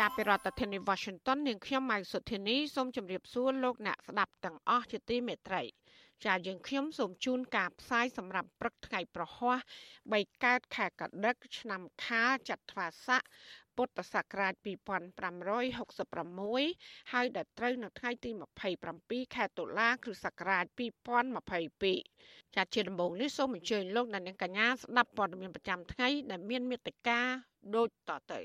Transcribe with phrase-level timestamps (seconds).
[0.00, 5.62] ចាប់ពីរដ្ឋធានី Washington នាងខ្ញុំម៉ៅសុធានីសូមជម្រាបសួរលោកអ្នកស្ដាប់ទាំងអស់ជាទីមេត្រី
[6.24, 9.58] ចាយើងខ្ញុំសូមជូនការផ្សាយសម្រាប់ព្រឹកថ្ងៃប្រហ័ស
[10.02, 13.22] 3កើតខែកដិកឆ្នាំខាលចត្វាស័ក
[13.76, 14.54] ពុទ្ធសករាជ
[16.22, 18.30] 2566ហើយដល់ត្រូវនៅថ្ងៃទី
[18.82, 20.64] 27ខែតុលាគ្រិស្តសករាជ
[21.40, 27.20] 2022ចាជាដំបូងនេះសូមអញ្ជើញលោកអ្នកនាងកញ្ញាស្ដាប់ព័ត៌មានប្រចាំថ្ងៃដែលមានមេត្តា
[27.76, 28.40] ដូចតទៅ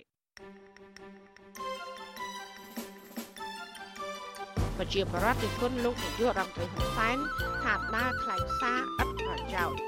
[4.77, 7.17] ប្រជាប្រដ្ឋនិគុណលោកនាយករដ្ឋមន្ត្រីហ៊ុនសែន
[7.63, 9.79] ថាដើរខ្លែងសារឥតប្រយោជន៍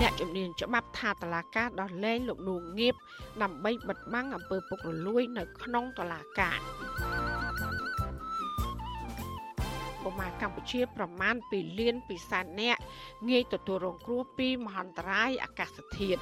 [0.00, 2.94] អ្នកជំនាញច្បាប់ថាតឡាការដោះលែងលោកនួងងៀប
[3.42, 6.58] ដើម្បីបិទបាំងអំពើពុករលួយនៅក្នុងតឡាការ
[10.04, 12.80] កុមារកម្ពុជាប្រមាណ2លាន2សែននាក់
[13.28, 16.20] ងាយទទួលរងគ្រោះពីមហន្តរាយអាកាសធាតុ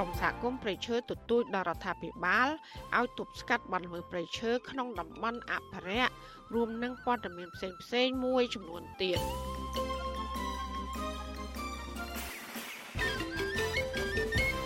[0.00, 2.48] ក្រមសហគមន៍ព្រៃឈើទទូចដល់រដ្ឋាភិបាល
[2.98, 6.12] ឲ្យទប់ស្កាត់បទល្មើសព្រៃឈើក្នុងតំបន់អភិរក្ស
[6.54, 9.18] រួមនឹងព័ត៌មានផ្សេងផ្សេងមួយចំនួនទៀត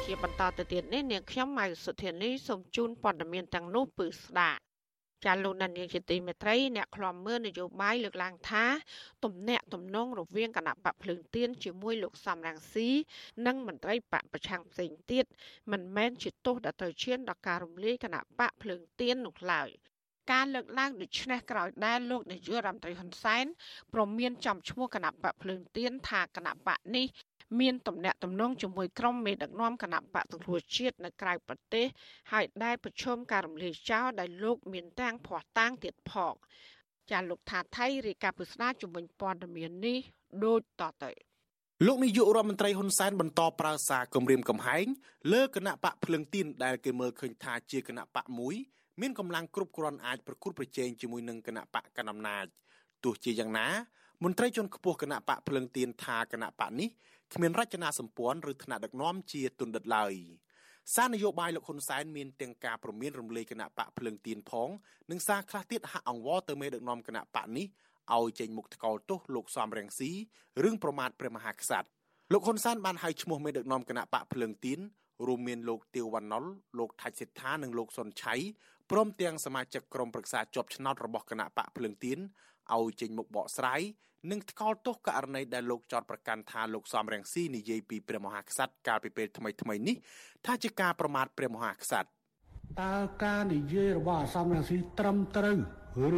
[0.05, 4.64] ជាបន្តទៅទៀតនេះនាងខ្ញុំម៉ៅសុធានីសូមជូនព័ត៌មានទាំងនោះពឺស្ដាប់
[5.27, 8.65] ចាលោកដានៀងជាទីមេត្រីអ្នកខ្លំមើលនយោបាយលើកឡើងថា
[9.25, 12.89] ទំនាក់ទំនងរវាងគណៈបកភ្លើងទៀនជាមួយលោកសំរងស៊ី
[13.47, 15.25] និងមន្ត្រីបកប្រឆាំងផ្សេងទៀត
[15.73, 19.71] មិនមែនជាទោសដែលត្រូវឈានដល់ការរំលាយគណៈបកភ្លើងទៀននោះឡើយ
[20.33, 23.45] ការលើកឡើងដូចនេះក្រោយដែលលោកនាយករដ្ឋមន្ត្រីហ៊ុនសែន
[23.95, 27.07] ប្រមានចំឈ្មោះគណៈបកភ្លើងទៀនថាគណៈបកនេះ
[27.61, 31.87] មានទំនាក់ទំនងជាមួយក្រុមមេដឹកនាំគណៈបកសង្គ្រោះជាតិនៅក្រៅប្រទេស
[32.33, 36.35] ហើយដែលប្រឈមការរំលាយចោលដែលលោកមានតាំងភ័ស្តុតាងទៀតផង
[37.11, 39.99] ចាលោកថាថៃរាយការណ៍ពុស្ដាជំនាញព័ត៌មាននេះ
[40.45, 41.11] ដូចតទៅ
[41.87, 44.87] លោកនាយករដ្ឋមន្ត្រីហ៊ុនសែនបន្តប្រើសារគម្រាមកំហែង
[45.33, 48.55] លើគណៈបកភ្លឹងទីនដែលគេមើលឃើញថាជាគណៈបកមួយ
[49.01, 52.45] មានកម្លាំងគ្រប់គ្រាន់អាចប្រគល់ប្រជែងជាមួយនឹងគណៈបកកណ្ដាលអំណាច
[53.05, 53.67] ទោះជាយ៉ាងណា
[54.25, 56.89] មន្ត្រីជាន់ខ្ពស់គណៈបកភ្លឹងទៀនថាគណៈបកនេះ
[57.35, 60.15] គ្មានរចនាសម្ព័ន្ធឬឋានៈដឹកនាំជាទុនដិតឡើយ
[60.95, 64.69] សារនយោបាយលោកហ៊ុនសែនមានទាំងការប្រមានរំលាយគណៈបកភ្លឹងទៀនផង
[65.11, 67.67] និងសារខ្លះទៀតហាក់អង្វរទៅមេដឹកនាំគណៈបកនេះ
[68.17, 70.11] ឲ្យចេញមុខថ្កោលទោសលោកសំរងស៊ី
[70.63, 71.89] រឿងប្រមាថព្រះមហាក្សត្រ
[72.33, 74.81] លោកហ៊ុនសែនបានហៅឈ្មោះមេដឹកនាំគណៈបកភ្លឹងទៀន
[75.27, 76.45] រួមមានលោកទៀវវណ្ណុល
[76.79, 78.35] លោកថាច់សិដ្ឋានិងលោកសុនឆៃ
[78.91, 82.19] ព្រមទាំងសមាជិកក្រុមប្រឹក្សាជាប់ឆ្នោតរបស់គណៈបកភ្លឹងទៀន
[82.77, 83.81] ឲ្យចេញមុខបកស្រាយ
[84.31, 89.97] និងថ្កោលទោសករណីដែលលោកចោតប្រកាន់ថាលោកសំរងស៊ីនិយាយពីព្រះមហាក្សត្រកាលពីពេលថ្មីថ្មីនេះ
[90.47, 92.09] ថាជាការប្រមាថព្រះមហាក្សត្រ
[92.83, 95.59] តើការនិយាយរបស់អាសំរងស៊ីត្រឹមត្រូវ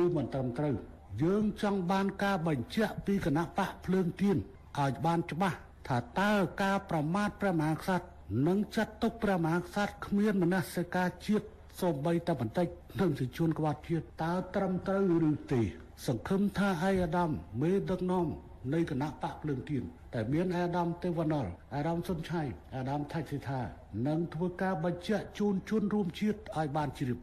[0.02, 0.74] ឬមិនត្រឹមត្រូវ
[1.22, 4.36] យើងចង់បានការបញ្ជាក់ពីគណៈបកភ្លើងទៀន
[4.78, 5.56] ឲ្យបានច្បាស់
[5.88, 8.06] ថាតើការប្រមាថព្រះមហាក្សត្រ
[8.46, 11.46] និងចាត់ទុកព្រះមហាក្សត្រគ្មានមនសិការជាតិ
[11.80, 12.66] សូម្បីតែបន្តិច
[13.00, 15.62] នឹងជាជួនក្បត់ជាតិតើត្រឹមត្រូវឬទេ
[16.04, 17.30] សង្ឃឹមថាឯអាដាម
[17.62, 18.26] មេដឹកនាំ
[18.74, 19.82] នៃគណៈបកភ្លើងទៀន
[20.14, 22.42] តែមានអាដាមទេវណ្ណុលអាដាមសុនឆៃ
[22.76, 23.60] អាដាមថាច់សិដ្ឋា
[24.06, 27.18] នឹងធ្វើការបញ្ជាក់ជូនជនរួមជាតិឲ្យបានជ្រាប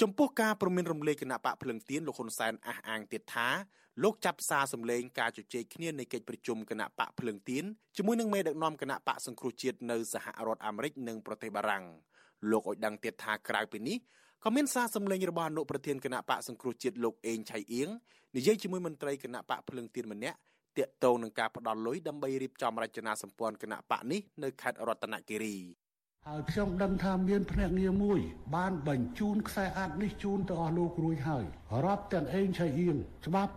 [0.00, 3.48] ចំពោះការប្រមានរំលែកគណៈបកភ្លឹងទៀនលោកហ៊ុនសែនអះអាងទៀតថា
[4.02, 7.64] លោកចាប់សារសម្លេងការជជែកគ្នានៃកិច្ចប្រជុំគណៈបកភ្លឹងទៀន
[7.96, 11.84] ជាមួយនឹងមេដឹកនាំគណៈបកសង្គ្រោះជាតិនៅសហរដ្ឋអាមេរិកនិងប្រទេសបារាំង
[12.50, 13.98] លោកឲ្យដឹងទៀតថាក្រៅពីនេះ
[14.46, 17.88] ក៏មានសារសម្លេងរបស់អនុប្រធានគណៈបកសង្គ្រោះជាតិលោកអេងឆៃអៀង
[18.36, 20.38] និយាយជាមួយមន្ត្រីគណៈបកភ្លឹងទៀនម្នាក់
[20.78, 25.56] តាកតងនឹងការផ្ដាល់លុយដើម្បីរៀបចំរចនាសម្ព័ន្ធគណៈបកនេះនៅខេត្តរតនគិរី
[26.26, 28.18] ហើយខ្ញុំដឹងថាមានភ្នាក់ងារមួយ
[28.56, 31.44] បានបញ្ជូនខ្សែអាចនេះជូនទៅអស់លោករួចហើយ
[31.84, 32.96] រាប់ទាំងអេងឆៃអៀង
[33.26, 33.52] ច្បាប់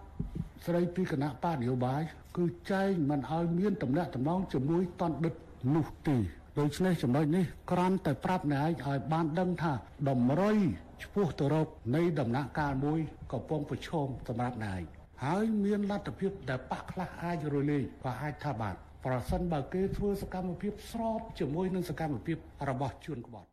[0.66, 2.02] ស្រីពីគណៈបកនយោបាយ
[2.38, 5.34] គឺចែងមិនឲ្យមានតំណែងតំណងជាមួយតនដិត
[5.76, 6.18] នោះទេ
[6.60, 9.74] ដូច្នេះចំណុចនេះក្រាន់តែប្រាប់អ្នកឯងឲ្យបានដឹងថា
[10.10, 10.58] តម្រុយ
[11.04, 13.00] ឆ្ពោះទៅរកនៃដំណាក់កាលមួយ
[13.34, 14.84] កំពុងប្រឈមសម្រាប់អ្នកឯង
[15.24, 22.38] ហើយមានលទ្ធភាពដែលបាក់ខ្លះអាចរលាយក៏អាចថាបានប្រសិនបើគេធ្វើសកម្មភាពស្របជាមួយនឹងសកម្មភាព
[22.70, 23.50] របស់ជួនក្បត់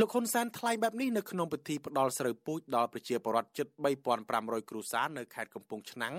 [0.00, 3.66] លោកហ៊ុនសែនថ្លែងបែបនេះនៅក្នុងពិធីផ្ដល់ស្រូវពូជដល់ប្រជាពលរដ្ឋជិត
[4.18, 6.14] 3500គ្រួសារនៅខេត្តកំពង់ឆ្នាំង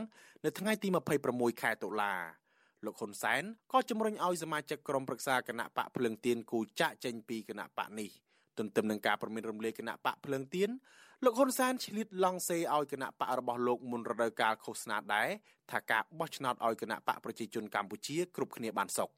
[0.45, 0.87] នៅថ្ងៃទី
[1.25, 2.13] 26ខែតុលា
[2.85, 8.09] លោកហ៊ុនសែនក៏ជំរុញឲ្យសមាជិកក្រុមប្រឹក្សាគណៈបកភ្លឹងទៀនគូចាក់ចេញពីគណៈបកនេះ
[8.59, 10.69] ទន្ទឹមនឹងការប្រមានរំលាយគណៈបកភ្លើងទៀន
[11.23, 15.29] លោកហ៊ុនសែនឆ្លៀតឡង់សេឲ្យគណៈបករបស់លោកមុនរដូវកាលឃោសនាដែរ
[15.71, 19.09] ថាការបោះឆ្នោតឲ្យគណៈបកប្រជាជនកម្ពុជាគ្រប់គ្នាបានសុខ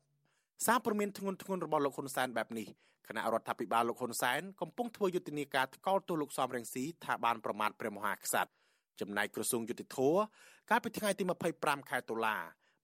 [0.65, 2.67] សារព្រមានធ្ងន់ធ្ងររបស់លោកហ៊ុនសែនបែបនេះ
[3.07, 8.51] គណៈរដ្ឋាភិបាលលោកហ៊ុនសែនកំពុងធ្វើយុទ្ធនាការថ្កោលទោសលោកសំរងស៊ីថាបានប្រមាថព្រះមហាក្សត្រ
[8.99, 9.99] ចំណែកក្រសួងយុតិធធ
[10.69, 11.23] កាលពីថ្ងៃទី
[11.57, 12.37] 25ខែតុលា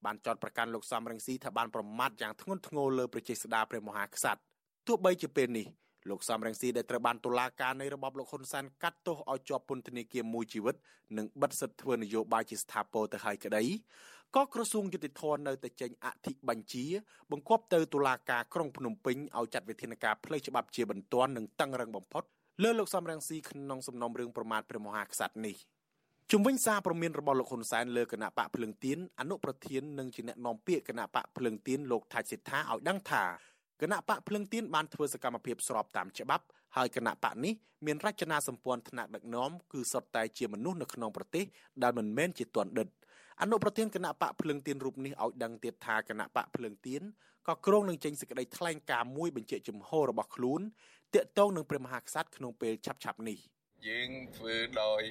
[0.05, 4.41] បានចោទប្រកាន់លោកសំរងស៊ីថាបានប្រមាថយ៉ាងធ្ងន់ធ្ងរលើប្រជាស្ដារព្រះមហាក្សត្រ
[4.87, 5.67] ទោះបីជាពេលនេះ
[6.09, 10.75] លោកសំរងស៊ីដែលត្រូវបានតុលាការនៃរបបលោកហ៊ុនសែនកាត់ទោសឲ្យជាប់ពន្ធនាគារមួយជីវិត
[11.17, 13.63] និងបិទសិទ្ធិធ្វើនយោបាយជាស្ថាពរទៅហើយក្តី
[14.35, 16.85] ក៏ក្រសួងយុតិធននៅតែចេញអធិបញ្ជា
[17.31, 22.23] បង្គាប់ទៅតុលាការក្រុងភ្នំពេញឲ្យចាត់វិធានការផ្លូវច្បាប់ជាបន្ទាន់និងតឹងរឹងបំផុត
[22.63, 25.55] លើលោកសំរងស៊ីក្នុងសំណុំរឿងប្រមាថព្រះមហាក្សត្រនេះ
[26.31, 33.23] ជំវិញសារព្រមានរបស់លោកហ៊ុនសែនលើគណៈបកភ្លឹងទៀនអនុប្រធាននិងជាអ្នកនាំពាក្យគណៈបកភ្លឹងទៀនលោកថាច់សិដ្ឋាឲ្យដឹងថា
[33.81, 37.53] គណៈបកភ្លឹងទៀនបានធ្វើសកម្មភាពស្របតាមច្បាប់ហើយគណៈបកនេះ
[37.85, 41.45] មានរចនាសម្ព័ន្ធថ្នាក់ដឹកនាំគឺសុទ្ធតែជាមនុស្សនៅក្នុងប្រទេស
[41.83, 42.87] ដែលមិនមែនជាទណ្ឌិត
[43.41, 47.01] អនុប្រធានគណៈបកភ្លឹងទៀនរូបនេះឲ្យដឹងទៀតថាគណៈបកភ្លឹងទៀន
[47.47, 50.61] ក៏គ្រងនឹងចេញសេចក្តីថ្លែងការណ៍មួយបញ្ជាក់ជំហររបស់ខ្លួន
[51.13, 53.37] ទាក់ទងនឹងព្រះមហាក្សត្រក្នុងពេលឆាប់ៗនេះ។
[53.89, 55.01] យើងធ្វើដោយ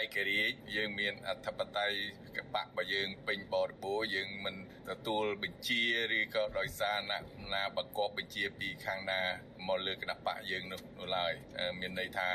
[0.00, 1.98] ឯករាជ្យយើងមានអធិបតេយ្យ
[2.36, 4.56] កបៈរបស់យើងពេញបរិបូរយើងមិន
[4.90, 5.82] ទទួលបញ្ជា
[6.18, 7.18] ឬក៏ដោយសារណា
[7.54, 9.20] ណាបកបបញ្ជាពីខាងណា
[9.68, 11.32] មកលើគណៈបកយើងនោះនោះឡើយ
[11.80, 12.28] មានន័យថា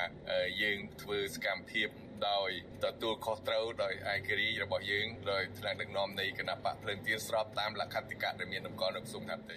[0.61, 1.87] យើងធ្វើសកម្មភាព
[2.29, 2.49] ដោយ
[2.85, 9.55] ទទួលខុសត្រូវដោយឯករាជ្យរបស់យើងដោយថ្នាក់ដឹកនាំនៃគណៈបកភ្លើងទៀនស្របតាមលក្ខន្តិកៈដែលមានតម្កល់នៅក្រសួងថាផ្ទៃ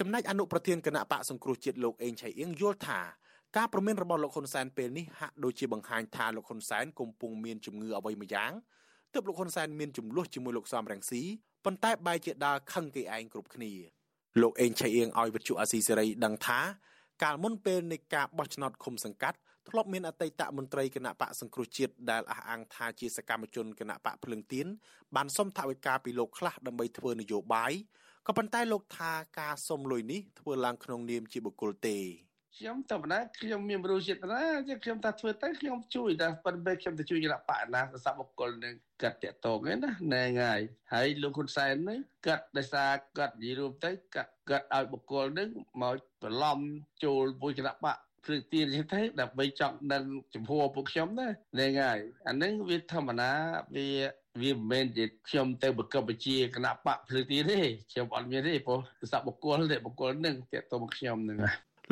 [0.00, 3.00] ចំណែកអនុប្រធានគណៈបកសង្គ្រោះជាតិលោកអេងឆៃអៀងយល់ថា
[3.56, 8.52] ការប្រមានរបស់លោកហ៊ុនសែនពេលនេះហាក់ដូចជាបង្ហាញថាលោកហ៊ុនសែនកំពុងមានជំងឺអ្វីមួយយ៉ាង
[9.12, 11.22] ទើបលោកហ៊ុនសែនមានចំនួនជាមួយលោកសំរងស៊ី
[11.64, 13.72] ប៉ុន្តែបែរជាដើរខឹងគេឯងគ្រប់គ្នា
[14.42, 16.60] លោកអេងឆៃអៀងឲ្យវិទ្យុអាស៊ីសេរីដឹងថា
[17.22, 19.38] កាលមុនពេលនៃការបោះឆ្នោតឃុំសង្កាត់
[19.68, 24.66] ធ្លាប់មានអតីតមន្ត្រីគណៈបកសង្គ្រោះជាតិដែលអះអាងថាជាសកម្មជនគណៈបកភ្លឹងទៀន
[25.16, 27.72] បានសុំថវិកាពីលោកខ្លះដើម្បីធ្វើនយោបាយ
[28.26, 31.98] ក៏ប៉ុន្តែលោកថាការសុំលុយនេះធ្វើឡើងក្នុងនាមជាបុគ្គលទេ
[32.56, 40.60] ខ្ញុំតែបណ្ណាខ្ញុំមានមនុស្សចិត្តណាជាខ្ញុំថាធ្វើទៅខ្ញុំជួយតែប៉ុន្តែខ្ញុំទៅជួយគណៈបកណាសបុគ្គលនឹងកាត់តាក់តងឯណាណែងាយ
[40.92, 45.48] ហើយលោកហ៊ុនសែននេះកាត់ដោយសារកាត់និយាយរួមទៅកាត់កាត់ឲ្យបុគ្គលនឹង
[45.82, 46.58] មកបន្លំ
[47.04, 50.04] ចូលមួយគណៈបកព្រឹកទៀនចឹងទៅដើម្បីចង់ដឹង
[50.34, 51.28] ចំពោះពួកខ្ញុំណា
[51.60, 51.98] ណែងាយ
[52.28, 53.32] អានឹងវាធម្មតា
[53.76, 53.88] វា
[54.40, 57.60] វាមិនមែនជាខ្ញុំទៅបកបជាគណៈបកភ្លើទីទេ
[57.90, 58.78] ខ្ញុំអត់មានទេព្រោះ
[59.12, 61.38] សបុគ្គលទេបុគ្គលនឹងតាក់ទងខ្ញុំនឹង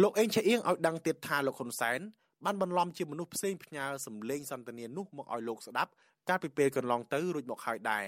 [0.02, 2.00] លោកអេងឆៃអៀងឲ្យដឹងទៀតថាលោកហ៊ុនសែន
[2.44, 5.90] បានបន្លំជាមនុស្សផ្សេងផ្ញើសម្លេងសន្ទនានោះមកឲ្យលោកស្ដាប់
[6.28, 8.06] កាលពីពេលកន្លងទៅរួចមកហើយដែរ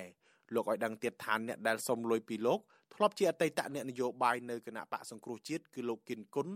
[0.55, 2.61] លោកឲ្យដឹងទៀតថាអ្នកដែលសុំលុយពីលោក
[2.95, 6.49] ធ្លាប់ជាអតីតអ្នកនយោបាយនៅគណៈបកសង្គ្រោះជាតិគឺលោកគិនគុណ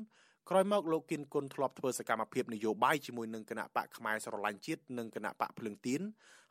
[0.51, 6.01] ក្រោយមកលោកគិនគុណធ្លាប់ធ្វើសកម្មភាពនយោបាយជាមួយនឹងគណៈបកផ្នែកស្រឡាញ់ជាតិនិងគណៈបកភ្លឹងទៀន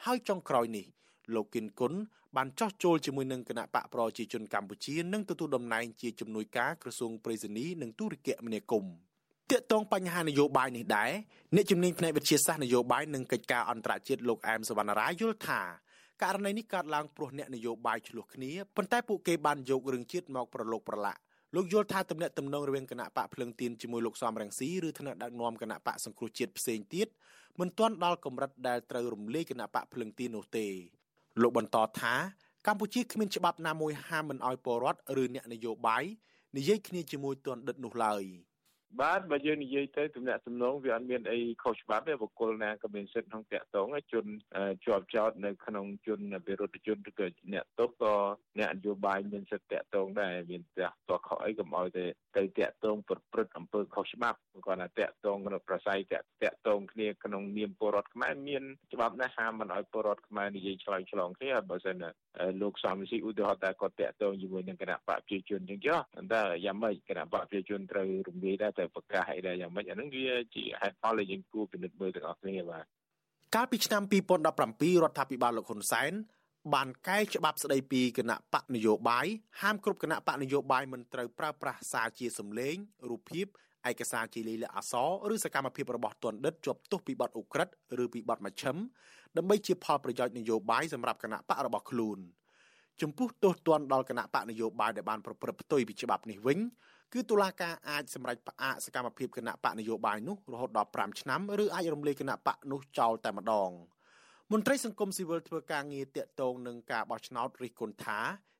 [0.05, 0.85] ហើយចុងក្រោយនេះ
[1.35, 1.93] លោកគិនគុណ
[2.35, 8.93] បានចោះចូលជាមួយនឹងគណៈបកប្រជាជនកម្ពុជានិងទទួលតំណែងជាជំនួយការក្រសួងប្រៃសណីនិងទូរគមនាគមន៍
[9.51, 11.11] ទាក់ទងបញ្ហានយោបាយនេះដែរ
[11.55, 15.61] អ្នកជំនាញផ្នែកវិទ្យាសាស្ត្រនយោបាយនិងកិច្ចការអន្តរជាតិលោកអែមសវណ្ណារាយល់ថា
[16.23, 21.19] ករណីនេះកើតឡើងព្រោះអ្នកនយោបាយឆ្លោះគ្នាប៉ុន្តែពួកគេបានយករឿងជាតិមកប្រឡូកប្រឡាក់
[21.55, 27.07] លោកយល់ថាទំនាក់ទំនងរវាងគណៈបកភ្លឹងទៀនជាមួយលោកសំរងស៊ីឬថ្នាក់ដឹកនាំគណៈបកសង្គ្រោះជាតិផ្សេងទៀត
[27.59, 30.67] មិនទាន់ដល់កម្រិតដែលត្រូវរំលាយគណៈបកភ្លឹងទៀននោះទេ
[31.41, 32.13] លោកបន្តថា
[32.67, 36.03] កម្ពុជាគ្មានច្បាប់ណាមួយហាមមិនឲ្យពលរដ្ឋឬអ្នកនយោបាយ
[36.57, 38.23] និយាយគ្នាជាមួយទណ្ឌិតនោះឡើយ។
[39.01, 44.25] បាទបើយើងនិយាយទៅទំនាក់ទំនងវាអត់មានអីខុសច្បាប់ទេបុគ្គលណាក៏មានសិទ្ធិក្នុងតាក់ទងជន
[44.85, 48.15] ជាប់ចោតនៅក្នុងជនវិរុទ្ធជនឬក៏អ្នកទុកក៏
[48.59, 52.05] អ្នកនយោបាយមានសិទ្ធិតាក់ទងដែរមានផ្ទះតខុសអីកុំឲ្យទៅ
[52.37, 58.63] ទៅតាក់ទងប្រព្រឹត្តអំពើខុសច្បាប់គាត់ថាតាក់ទងក្នុងប្រស័យតាក់តាក់ទងគ្នាក្នុងនាមពលរដ្ឋខ្មែរមាន
[58.93, 61.97] ច្បាប់ណាស់ហាមមិនឲ្យពលរដ្ឋខ្មែរនិយាយឆ្លើយឆ្លងគ្នាបើមិន
[62.61, 65.99] លោកសំស៊ីឧទាហរណ៍តែគាត់តាក់ទងជាមួយនឹងគណៈបកប្រជាជនអញ្ចឹងចុះ
[66.33, 72.85] តែយ៉ាងម៉េចគណៈបកប្រជាជនត្រូវរំលាយដែរទៅប្រកាសអីដែរយ៉ាងម៉េចអានឹងវាជាហេតុផលដែលយើងគួរពិនិត្យមើលទាំងអស់គ្នាបាទ
[73.55, 76.13] កាលពីឆ្នាំ2017រដ្ឋាភិបាលលោកហ៊ុនសែន
[76.73, 79.25] បានកែច្បាប់ស្ដីពីគណៈបកនយោបាយ
[79.61, 82.75] ហាមគ្រប់គណៈបកនយោបាយមិនត្រូវប្រើប្រាស់សារជាសម្លេង
[83.09, 83.45] រូបភាព
[83.89, 88.75] ឯកសារជាលិលាអសរឬសកម្មភាពរបស់ទណ្ឌិតជាប់ទោសពីបទឧក្រិដ្ឋឬពីបទមជ្ឈិម
[89.37, 92.19] ដើម្បីជាផលប្រយោជន៍នយោបាយសម្រាប់គណៈបករបស់ខ្លួន
[93.01, 96.59] ចំពោះទោសទណ្ឌដល់គណៈបកនយោបាយដែលបានប្រព្រឹត្តផ្ទុយពីច្បាប់នេះវិញ
[97.13, 103.71] គឺតុលាការអាចសម្រេចផ្អាកសកម្មភាពគណៈបកនយោបាយនោះរហូតដល់5ឆ្នាំឬអាចរំលាយគណៈបកនោះចោលតែម្ដង
[104.55, 108.19] មន្ត្រីសង្គមស៊ីវិលធ្វើការងារតាក់ទងនឹងការបោះឆ្នោតរិះគន់ថា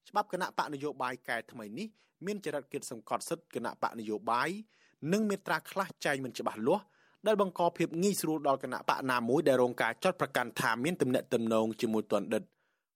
[0.09, 1.88] ច្បាប់គណៈបកនយោបាយកែថ្មីនេះ
[2.25, 4.50] មានចរិតគិតសង្កត់សិទ្ធិគណៈបកនយោបាយ
[5.13, 6.83] និងមេត្រាខ្លះចែងមិនច្បាស់លាស់
[7.27, 12.43] ដែលបង្កភាពងាយស្រួលដល់គណៈបកណាមួយដែលរងការចាត់ប្រកាន់ថាមានទំនាក់ទំនងជាមួយទណ្ឌិត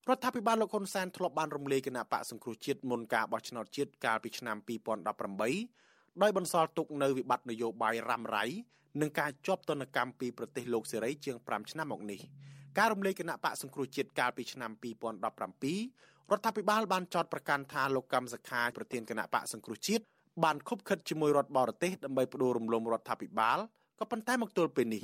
[0.10, 4.58] រដ្ឋាភិបាលលោកហ៊ុនសែនធ្លាប់បានរំលាយគណៈបកសង្គ្រោះជាតិមុនការបោះឆ្នោតជាតិកាលពីឆ្នាំ
[5.40, 8.46] 2018ដោយបន្សល់ទុកនៅវិបត្តិនយោបាយរ៉ាំរ៉ៃ
[9.02, 12.22] និងការជាប់ទណ្ឌកម្មពីប្រទេសលោកសេរីជាង5ឆ្នាំមកនេះ
[12.78, 20.04] ការរំលាយគណៈបកសង្គ្រោះជាតិកាលពីឆ្នាំ2017រដ្ឋាភិបាលបានចោទប្រកាន់ថាលោកកម្មសខាប្រធានគណៈបកសង្គ្រោះជាតិ
[20.44, 23.58] បានខុបខិតជាមួយរដ្ឋបរទេសដើម្បីផ្ដួលរំលំរដ្ឋាភិបាល
[24.00, 25.04] ក៏ប៉ុន្តែមកទល់ពេលនេះ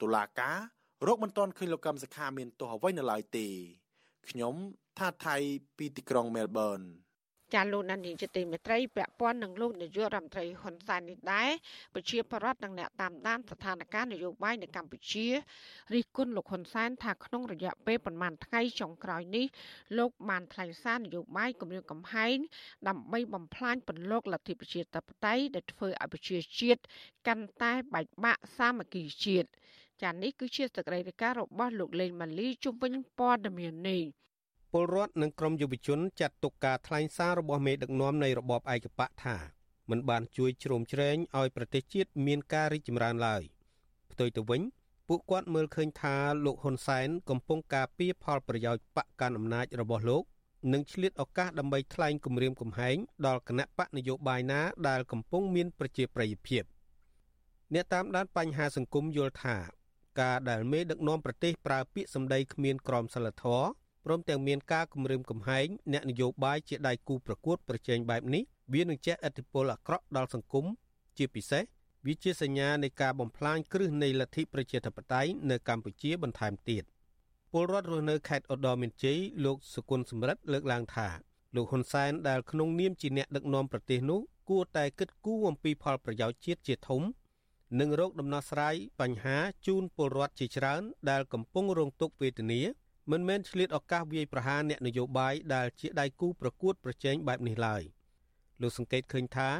[0.00, 0.58] តុលាការ
[1.06, 3.46] រកមិនទាន់ឃើញលោកកម្មសខាមានទោសអ្វីនៅឡើយទេ
[4.28, 4.54] ខ្ញុំ
[4.98, 5.36] ថាថៃ
[5.76, 6.80] ពីទីក្រុងមែលប៊ន
[7.54, 11.50] ចាលោកណានីជាទីមេត្រីពាក់ព័ន្ធនឹងលោកនាយករដ្ឋមន្ត្រីហ៊ុនសែននេះដែរ
[11.94, 15.26] ប្រជាប្រដ្ឋនិងអ្នកតាមដានស្ថានភាពនយោបាយនៅកម្ពុជា
[15.94, 19.46] រិះគន់លោកហ៊ុនសែនថាក្នុងរយៈពេលប្រមាណថ្ងៃចុងក្រោយនេះ
[19.98, 22.36] លោកបានថ្លែងសារនយោបាយគម្រាមកំហែង
[22.88, 26.80] ដើម្បីបំផ្លាញពន្លកលទ្ធិប្រជាធិបតេយ្យដែលធ្វើឲ្យប្រជាជាតិ
[27.26, 29.48] កាន់តែបែកបាក់សាមគ្គីជាតិ
[30.02, 34.02] ចានេះគឺជាសកម្មភាពរបស់លោកលេងម៉ាលីជុំវិញព័ត៌មាននេះ
[34.72, 39.36] ពលរដ្ឋនិងក្រមយុវជនចាត់ទុកការថ្លែងសាររបស់មេដឹកនាំនៃរបបឯកបកថា
[39.90, 43.42] មិនបានជួយជ្រោមជ្រែងឲ្យប្រទេសជាតិមានការរីកចម្រើនឡើយ
[44.12, 44.62] ផ្ទុយទៅវិញ
[45.08, 50.22] ពួកគាត់មើលឃើញថាលោកហ៊ុនសែនកំពុងការពារផលប្រយោជន៍បកកាន់អំណាចរបស់លោក
[50.72, 52.96] និងឆ្លៀតឱកាសដើម្បីថ្លែងគម្រាមកំហែង
[53.26, 56.62] ដល់គណៈបកនយោបាយណាដែលកំពុងមានប្រជាប្រិយភាព
[57.74, 59.56] អ្នកតាមដានបញ្ហាសង្គមយល់ថា
[60.20, 63.68] ការដែលមេដឹកនាំប្រទេសប្រើពាក្យសម្ដីគ្មានក្រមសីលធម៌
[64.10, 68.42] ព្រមទាំងមានការគម្រាមកំហែងអ្នកនយោបាយជាដៃគូប្រកួតប្រជែងបែបនេះ
[68.74, 70.64] វានឹងជះឥទ្ធិពលអាក្រក់ដល់សង្គម
[71.18, 71.62] ជាពិសេស
[72.06, 76.84] វាជាសញ្ញានៃការបំផ្លាញគ្រឹះនៃលទ្ធិប្រជាធិបតេយ្យនៅកម្ពុជាបន្ថែមទៀត
[77.52, 81.08] ពលរដ្ឋរស់នៅខេត្តឧត្តរមានជ័យលោកសុគន្ធសំរិទ្ធលើកឡើងថា
[81.56, 87.02] លោកហ៊ុនសែនដែលក្នុងនាមជាអ្នកដឹកនាំប្រទេសនោះគួរតែគិតគូរអំពីផលប្រយោជន៍ជាតិជាធំ
[87.80, 89.36] និងរកដំណោះស្រាយបញ្ហា
[89.66, 92.62] ជូនពលរដ្ឋជាច្រើនដែលកំពុងរងទុក្ខវេទនា
[93.12, 97.82] មិនមែនឆ្លៀតឱកាសវាយប្រហារអ្នកនយោបាយដែលជាដៃគូប្រកួតប្រជែងបែបនេះឡើយ
[98.62, 99.50] លោកសង្កេតឃើញថា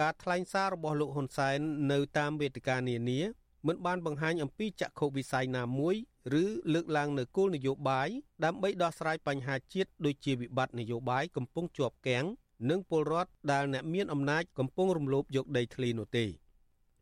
[0.00, 1.58] ការថ្លែងសាររបស់លោកហ៊ុនសែន
[1.92, 3.20] នៅតាមវេទិកានានា
[3.66, 5.94] មិនបានបង្ហាញអំពីចក្ខុវិស័យណាមួយ
[6.42, 8.08] ឬលើកឡើងនៅគោលនយោបាយ
[8.44, 12.24] ដើម្បីដោះស្រាយបញ្ហាជាតិដូចជាវិបត្តិនយោបាយកំពុងជាប់គាំង
[12.70, 16.26] និងពលរដ្ឋដែលអ្នកមានអំណាចកំពុងរំលោភយកដីធ្លីនោះទេ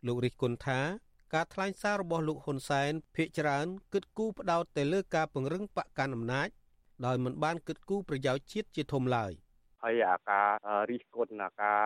[0.06, 0.80] លោករិះគន់ថា
[1.34, 6.48] ការថ្លែងសាររបស់លោកហ៊ុនសែនភាកច្រើនគិតគូរផ្ដោតទៅលើការពង្រឹងបកកាន់អំណាច
[7.06, 9.32] ដោយមិនបានគិតគូរប្រយោជន៍ជាតិជាធំឡើយ។
[9.82, 10.48] ហើយអាការ
[10.90, 11.80] រិះគន់អាការ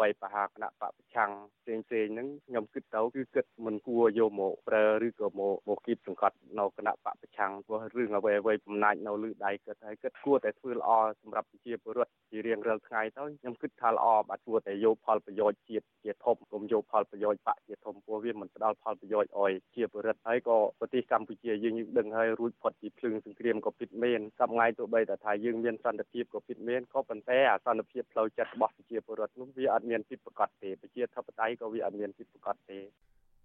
[0.00, 1.30] វាយប្រហារគណៈបពប្រឆាំង
[1.62, 10.90] ផ្សេងផ្សេងហ្នឹងខ្ញុំគិតទៅគឺគិតមិនគួរយកមកប្រើឬក៏មកមកគៀបសង្កត់នៅគណៈបពប្រឆាំងព្រោះរឿងអ្វីអ្វីបំណាច់នៅលើដៃគិតហើយគិតគួរតែធ្វើល្អ
[11.20, 32.78] សម្រាប់ប្រជាពលរដ្ឋជារៀងរាល់ថ្ងៃទៅខ្ញុំគិតថាល្អបាទគួរតែយកផលប្រយោជន៍ជាតិជាធំកុំយកផលប្រយោជន៍បកជាធំព្រោះវាមិនផ្ដល់ផលប្រយោជន៍ឲ្យជាពលរដ្ឋហើយក៏ប្រទេសកម្ពុជាយើងយើងដឹងហើយរួចផុតពីភ្លើងសង្គ្រាមក៏ពិតមែនសប្ងៃទោះបីតែថាយើងមានសន្តិភាពក៏ពិតមែនក៏ប៉ុន្តែអាសន្តិភាពផ្លូវចិត្តរបស់ប្រជាពលរដ្ឋនោះវាអត់មានពិតប្រាកដទេប្រជាធិបតេយ្យក៏វាអត់មានពិតប្រាកដទេ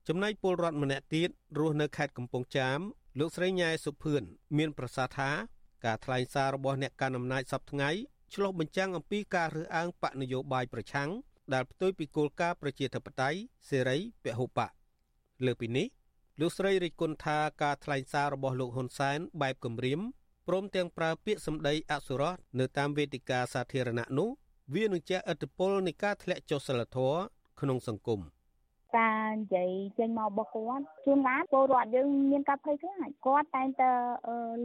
[0.08, 2.80] ចំណែកពលរដ្ឋម្នាក់ទៀតរស់នៅខេត្តកំពង់ចាម
[3.20, 4.24] លោកស្រីញ៉ែសុភឿន
[4.58, 5.32] មានប្រសាសន៍ថា
[5.86, 7.90] ការថ្លែងសាររបស់អ្នកកាន់អំណាចសពថ្ងៃ
[8.34, 11.10] ឆ្លុះបញ្ចាំងអំពីការរើសអើងបកនយោបាយប្រឆាំង
[11.54, 14.72] ដែលផ្ទុយពីគោលការណ៍ប្រជាធិបតេយ្យសេរីពហុបក
[15.46, 15.88] លើពីនេះ
[16.40, 20.01] លោកស្រីរិទ្ធគុណថាការថ្លែងសាររបស់លោកហ៊ុនសែនបែបគំរាម
[20.48, 24.29] ព្រមទាំងប្រើពាក្យសម្ដីអសុរោះនៅតាមវេទិកាសាធារណៈនោះ
[24.75, 27.19] វានឹងជះឥទ្ធិពលនៃការធ្លាក់ចុះសិលធម៌
[27.62, 28.19] ក្នុងសង្គម។
[28.98, 29.69] ការនិយាយ
[30.00, 33.89] ចេញមករបស់គាត់ជួនកាលពលរដ្ឋយើងមានការភ័យខ្លាចគាត់តែងតែ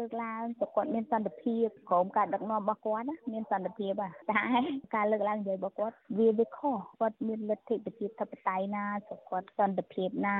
[0.00, 3.92] លើកឡើងថាគាត់មានសន្តិភាពក្រុមការដឹកនាំរបស់គាត់ណាមានសន្តិភាព
[4.30, 4.42] តែ
[4.94, 8.84] ការលើកឡើងនិយាយរបស់គាត់វាវាខុសគាត់មានលទ្ធិប្រជាធិបតេយ្យណា
[9.30, 10.36] គាត់សន្តិភាពណា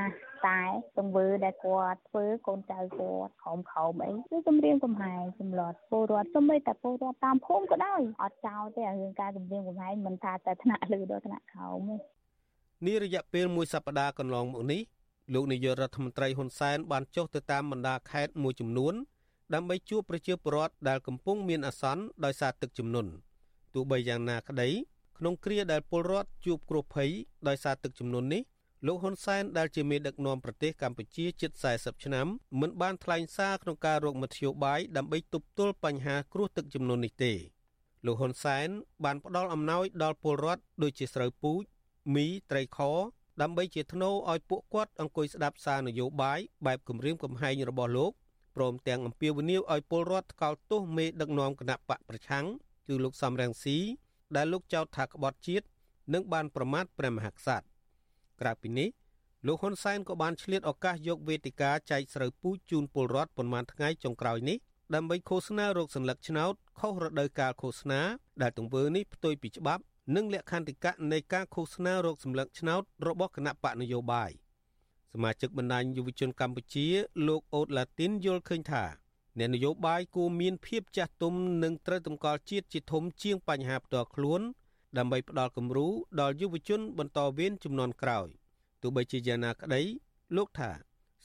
[0.49, 0.61] តែ
[0.99, 12.16] ទង្វើដែលគាត់ធ្វើកូនចៅគាត់ក្រុមក្រុមអីគឺគម្រាមកំហែងសម្លត់ពលរដ្ឋសូម្បីតែពលរដ្ឋតាមភូមិក៏ដោយអត់ចោលទេរឿងការគម្រាមកំហែងមិនថាតែថ្នាក់លើដល់ថ្នាក់ក្រោមទេ
[12.85, 14.83] នារយៈពេលមួយសប្តាហ៍កន្លងមកនេះ
[15.35, 18.95] លោកនាយករដ្ឋមន្ត្រីហ៊ុនសែនបានចុះទៅតាមបណ្ដាខេត្តមួយចំនួន
[19.55, 23.11] ដើម្បីជួបប្រជាពលរដ្ឋដែលកំពុងមានអាសន្នដោយសារទឹកជំនន់
[23.75, 24.69] ទោះបីយ៉ាងណាក្តី
[25.19, 27.11] ក្នុងគ្រាដែលពលរដ្ឋជួបគ្រោះភ័យ
[27.49, 28.43] ដោយសារទឹកជំនន់នេះ
[28.87, 32.27] លោកហ៊ុនសែនដែលជាមេដឹកនាំប្រទេសកម្ពុជាជិត40ឆ្នាំ
[32.61, 37.33] មិនបានថ្លែងសារក្នុងការរកមធ្យោបាយដើម្បីទប់ទល់បញ្ហាគ្រោះទឹកជំនន់នេះទេ
[38.07, 38.69] លោកហ៊ុនសែន
[39.05, 41.65] បានផ្ដល់អំណោយដល់ពលរដ្ឋដូចជាស្រូវពូជ
[42.15, 42.79] មីត្រីខ
[43.43, 48.13] ដើម្បីជាធ្នូឲ្យពួកគាត់អង្គុយស្ដាប់សារនយោបាយបែបគម្រាមកំហែងរបស់លោក
[48.57, 52.47] ព្រមទាំងអំពាវនាវឲ្យពលរដ្ឋថ្កោលទោសមេដឹកនាំគណៈបកប្រឆាំង
[52.89, 53.79] គឺលោកសំរងស៊ី
[54.37, 55.67] ដែលលោកចោទថាក្បត់ជាតិ
[56.15, 57.67] និងបានប្រមាថព្រះមហាក្សត្រ
[58.41, 58.89] ក្រៅពីនេះ
[59.47, 64.59] លោកហ៊ុនសែនក៏បានឆ្លៀតឱកាសយកវេទិកាចែកស្រូវពូជជូនពលរដ្ឋប៉ុន្មានថ្ងៃចុងក្រោយនេះ
[64.95, 68.01] ដើម្បីឃោសនារោគសន្លឹកឆ្នោតខុសរដូវកាលឃោសនា
[68.43, 69.83] ដែលទង្វើនេះផ្ទុយពីច្បាប់
[70.15, 74.31] និងលក្ខន្តិកៈនៃការឃោសនារោគសម្លឹកឆ្នោតរបស់គណៈបកនយោបាយ
[75.13, 76.87] សមាជិកបណ្ដាញយុវជនកម្ពុជា
[77.29, 78.85] លោកអូតឡាទីនយល់ឃើញថា
[79.39, 84.41] អ្នកនយោបាយគួរមានភាពចាស់ទុំនិងត្រូវតម្កល់ជាតិជាធំជាងបញ្ហាផ្ទាល់ខ្លួន
[84.99, 85.89] ដើម្បីផ្ដល់គំរូ
[86.21, 88.29] ដល់យុវជនបន្តវេនចំនួនក្រោយ
[88.83, 89.83] ទោះបីជាយ៉ាងណាក្តី
[90.37, 90.71] លោកថា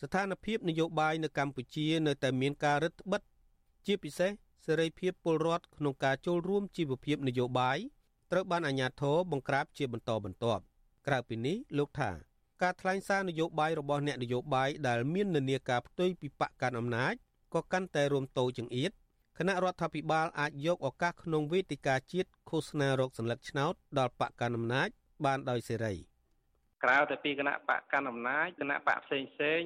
[0.02, 3.32] ស្ថានភាពនយោបាយនៅកម្ពុជានៅតែមានការរឹតបន្តឹង
[3.86, 4.32] ជាពិសេស
[4.66, 7.78] សេរីភាពពលរដ្ឋក្នុងការចូលរួមជីវភាពនយោបាយ
[8.32, 10.64] ត្រូវបានអាជ្ញាធរបង្ក្រាបជាបន្តបន្ទាប់
[11.08, 12.12] ក្រៅពីនេះលោកថា
[12.62, 17.14] ការថ្លែងសារនយោបាយរបស់អ្នកនយោបាយដែលមាននានាការផ្ទុយពីបកកាន់អំណាច
[17.54, 18.92] ក៏កាន់តែរួមតូចចង្អៀត
[19.38, 24.90] គណៈរដ្ឋាភិបាលអាចយកឱកាសក្នុងវេទិកាជាតិឃោសនារោគសន្លឹកឆ្នោតដល់បកកាន់អំណាច
[25.26, 25.94] បានដោយសេរី។
[26.84, 29.60] ក្រៅតែពីគណៈបកកណ្ដាលអំណាចគណៈបកផ្សេងផ្សេង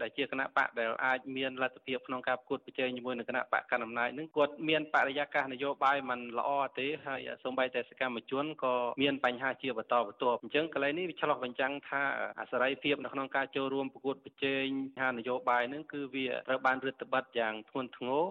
[0.00, 12.02] ដែលជាគណៈបកដែលអាចមានលទ្ធភាពក្នុងការប្រកួតប្រជែងជាមួយនឹងគណៈបកកណ្ដាលអំណាចនឹងគាត់មានបរិយាកាសនយោបាយมันល្អទេហើយសូម្បីតែសកម្មជនក៏មានបញ្ហាជាបន្តបន្ទាប់អញ្ចឹងកន្លែងនេះវាឆ្លោះបញ្ចាំងថា
[12.40, 14.66] អសរីភាពនៅក្នុងការចូលរួមប្រកួតប្រជែង
[15.00, 18.24] ហានយោបាយនឹងគឺវាត្រូវបានរឹតបន្តឹងយ៉ាងធ្ងន់ធ្ងរ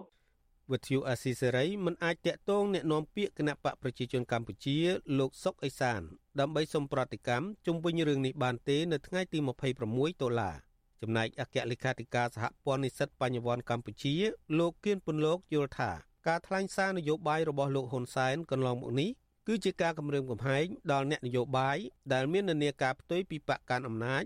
[0.72, 4.76] វិទ្យុអាស៊ីសេរីមិនអាចតាក់ទងแนะនាំពាក្យគណៈបកប្រជាជនកម្ពុជា
[5.18, 6.00] លោកសុកអេសាន
[6.40, 9.38] ដើម្បីសុំប្រតិកម្មជុំវិញរឿងនេះបានទេនៅថ្ងៃទី
[9.80, 10.56] 26ដុល្លារ
[11.02, 14.14] ចំណែកអគ្គលេខាធិការសហព័ន្ធនិស្សិតបញ្ញវន្តកម្ពុជា
[14.58, 15.90] លោកគៀនពុនលោកយល់ថា
[16.28, 19.10] ការថ្លែងសារនយោបាយរបស់លោកហ៊ុនសែនកន្លងមកនេះ
[19.46, 21.78] គឺជាការគម្រាមកំហែងដល់អ្នកនយោបាយ
[22.12, 24.24] ដែលមាននានាការផ្ទុយពីបកកាន់អំណាច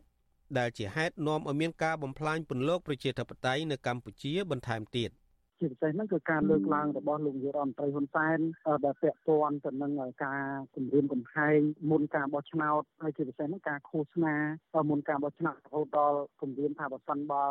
[0.59, 5.11] ដែលជាហេតុនាំឲ្យមានការបំផ្លាញពន្លកប្រជាធិបតេយ្យនៅកម្ពុជាបន្ថែមទៀត
[5.63, 8.39] ជាពិសេសហ្នឹងគឺការលើកឡើងរបស់លោកនាយរដ្ឋមន្ត្រីហ៊ុនសែន
[8.85, 9.93] ដែលពាក់ព័ន្ធទៅនឹង
[10.25, 10.43] ការ
[10.75, 11.59] គម្រាមកំហែង
[11.91, 14.37] មុនការបោះឆ្នោតហើយជាពិសេសហ្នឹងការឃោសនា
[14.91, 17.45] មុនការបោះឆ្នោតរហូតដល់គម្រាមថាបើសិនបើ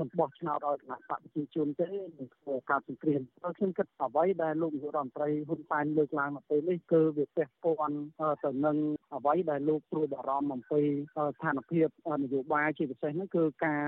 [0.00, 7.98] មិនបោះឆ្នោតឲ្យគណៈបកប្រជាជនទេនឹងធ្វើការសង្គ្រាមហើយខ្ញុំគិតអ្វីដែលលោកនាយករដ្ឋមន្ត្រីហ៊ុនសែនលើកឡើងនៅពេលនេះគឺវាពាក់ព័ន្ធ
[8.44, 8.76] ទៅនឹង
[9.14, 10.82] អ្វីដែលលោកព្រួយបារម្ភអំពី
[11.16, 11.88] ស្ថានភាព
[12.22, 13.82] នយោបាយជាពិសេសនោះគឺការ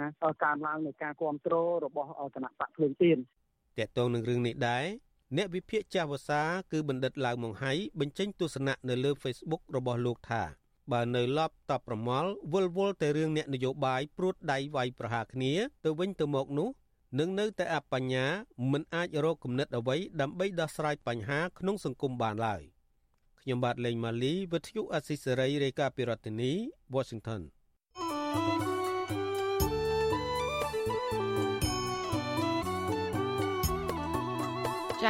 [0.45, 3.19] កើនឡើងនៃការគ្រប់គ្រងរបស់គណៈបកភ្លើងទៀន
[3.79, 4.87] តកតងនឹងរឿងនេះដែរ
[5.37, 10.43] អ្នកវិភាគចាស់វសាគឺបណ្ឌិតឡាវម៉ុងហៃបញ្ចេញទស្សនៈនៅលើ Facebook របស់លោកថា
[10.93, 15.53] បើនៅឡប់តបប្រមល់វល់វល់តែរឿងអ្នកនយោបាយព្រួតដៃវាយប្រហារគ្នា
[15.85, 16.69] ទៅវិញទៅមកនោះ
[17.19, 18.27] នឹងនៅតែអបញ្ញា
[18.73, 22.63] មិនអាចរកគំនិតអ្វីដើម្បីដោះស្រាយបញ្ហាក្នុងសង្គមបានឡើយ
[23.41, 26.53] ខ្ញុំបាទលេងម៉ាលីវិទ្យុអស៊ីសេរីរាយការណ៍ពីរដ្ឋធានី
[26.95, 27.43] Washington
[28.33, 28.90] thank you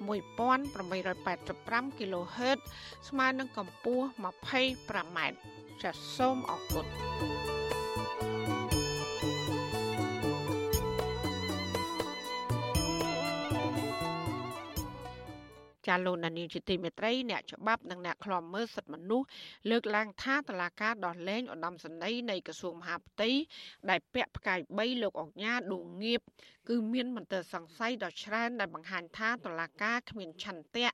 [0.00, 2.58] 1885 kHz
[3.08, 5.18] ស្មើនឹងកម្ពស់ 25m
[5.82, 7.35] ចាសសូមអរគុណ
[15.86, 19.26] ចាលោកនានីជាទីមេត្រីអ្នកច្បាប់និងអ្នកខ្លំមើលសិទ្ធិមនុស្ស
[19.70, 23.30] លើកឡើងថាតឡាការដោះលែងឧត្តមសេនីយ៍នៃក្រសួងមហាផ្ទៃ
[23.90, 26.20] ដែលពាក់ផ្កាយ3លោកអង្ញាឌូងៀប
[26.68, 30.88] គឺមានមន្ទិលសង្ស័យដ៏ច្រើនដែលបង្ហាញថាតឡាការគ្មានឆន្ទៈ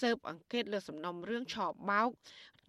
[0.00, 1.56] ស៊ើបអង្កេតលើសំណុំរឿងឆ
[1.90, 2.10] បោក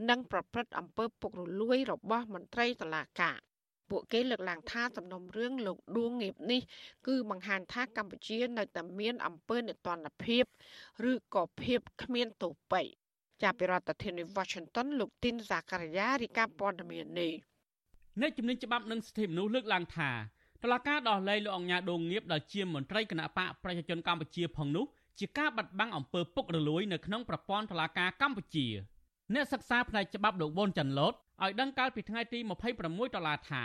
[0.09, 3.48] និងប្រព្រឹត្តអំពើពុករលួយរបស់មន្ត្រីតឡាការ
[3.89, 6.61] ពួកគេលើកឡើងថាសំណុំរឿងលោកដួងងៀបនេះ
[7.07, 10.43] គឺបង្ហាញថាកម្ពុជានៅតែមានអំពើនេតិនភាព
[11.09, 12.81] ឬក៏ភាពគ្មានទោពៃ
[13.41, 17.31] ចាប់ពីរដ្ឋធានី Washington លោកទីនសាការីយ៉ារីកាព័ត៌មាននេះ
[18.21, 20.11] អ្នកជំនាញច្បាប់និងសិទ្ធិមនុស្សលើកឡើងថា
[20.63, 24.85] តឡការដោះលែងលោកអង្ញាដងងៀបដែលជាមន្ត្រីគណៈបកប្រជាជនកម្ពុជាផងនោះ
[25.19, 28.67] ជាការបាត់បង់អំពើពុករលួយនៅក្នុងប្រព័ន្ធតុលាការកម្ពុជា
[29.33, 33.63] អ្នកសិក្សាផ្នែកច្បាប់លោកវ៉ុនចាន់ឡូត ឲ្យដឹងកាលពីថ្ងៃទី26ដុល្លារថា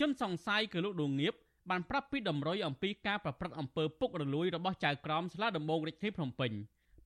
[0.00, 1.34] ជនសង្ស័យគឺលោកដួងងៀប
[1.70, 6.52] បានប្រាប់ពីដំរុយអំពីការប្រព្រឹត្តអំពើពុករលួយរបស់ចៅក្រមសាលាដំបងរាជធានីភ្នំពេញ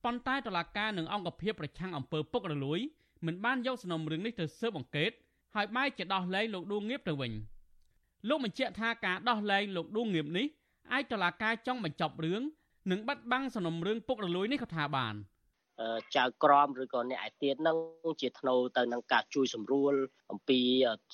[0.05, 2.81] ប៉ុន្តែតុលាការនឹងអង្គភាពប្រឆាំងអំពើពុករលួយ
[3.27, 5.11] មិនបានយកសំណុំរឿងនេះទៅស៊ើបអង្កេត
[5.55, 7.33] ហើយបែរជាដោះលែងលោកដួងងៀបទៅវិញ
[8.29, 10.47] លោកបញ្ជាក់ថាការដោះលែងលោកដួងងៀបនេះ
[10.93, 12.43] អាចតុលាការចង់បញ្ចប់រឿង
[12.91, 15.15] និងបាត់បង់សំណុំរឿងពុករលួយនេះក៏ថាបាន
[16.17, 17.77] ចៅក្រមឬក៏អ្នកឯទៀតនឹង
[18.21, 19.95] ជាធ្នូទៅនឹងការជួយសម្រួល
[20.33, 20.61] អំពី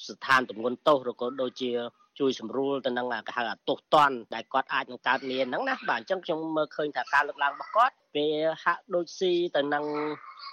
[0.09, 1.73] ស្ថានទម្ងន់ទោសឬក៏ដូចជា
[2.21, 8.29] ជួយសម្រួលទៅនឹងគេហៅអាទោសតន់ដែលគាត់អាចនឹងកើតមានហ្នឹងណាបាទអញ្ចឹងខ្ញុំមើលឃើញថាការលើកឡើងរបស់គាត់វា
[8.65, 9.85] ហាក់ដូចស៊ីទៅនឹង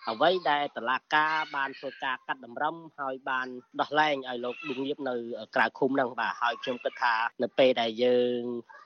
[0.10, 3.48] អ្វីដែលតឡាការបានធ្វើការកាត់តម្រឹមហើយបាន
[3.82, 5.16] ដោះលែងឲ្យលោកឌុងងៀបនៅ
[5.56, 8.40] ក្រៅឃុំហ្នឹងបាទហើយខ្ញុំគិតថានៅពេលដែលយើង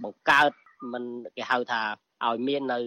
[0.04, 0.52] បង្កើត
[0.94, 1.04] មិន
[1.38, 1.82] គេហៅថា
[2.26, 2.80] ឲ្យមាននៅ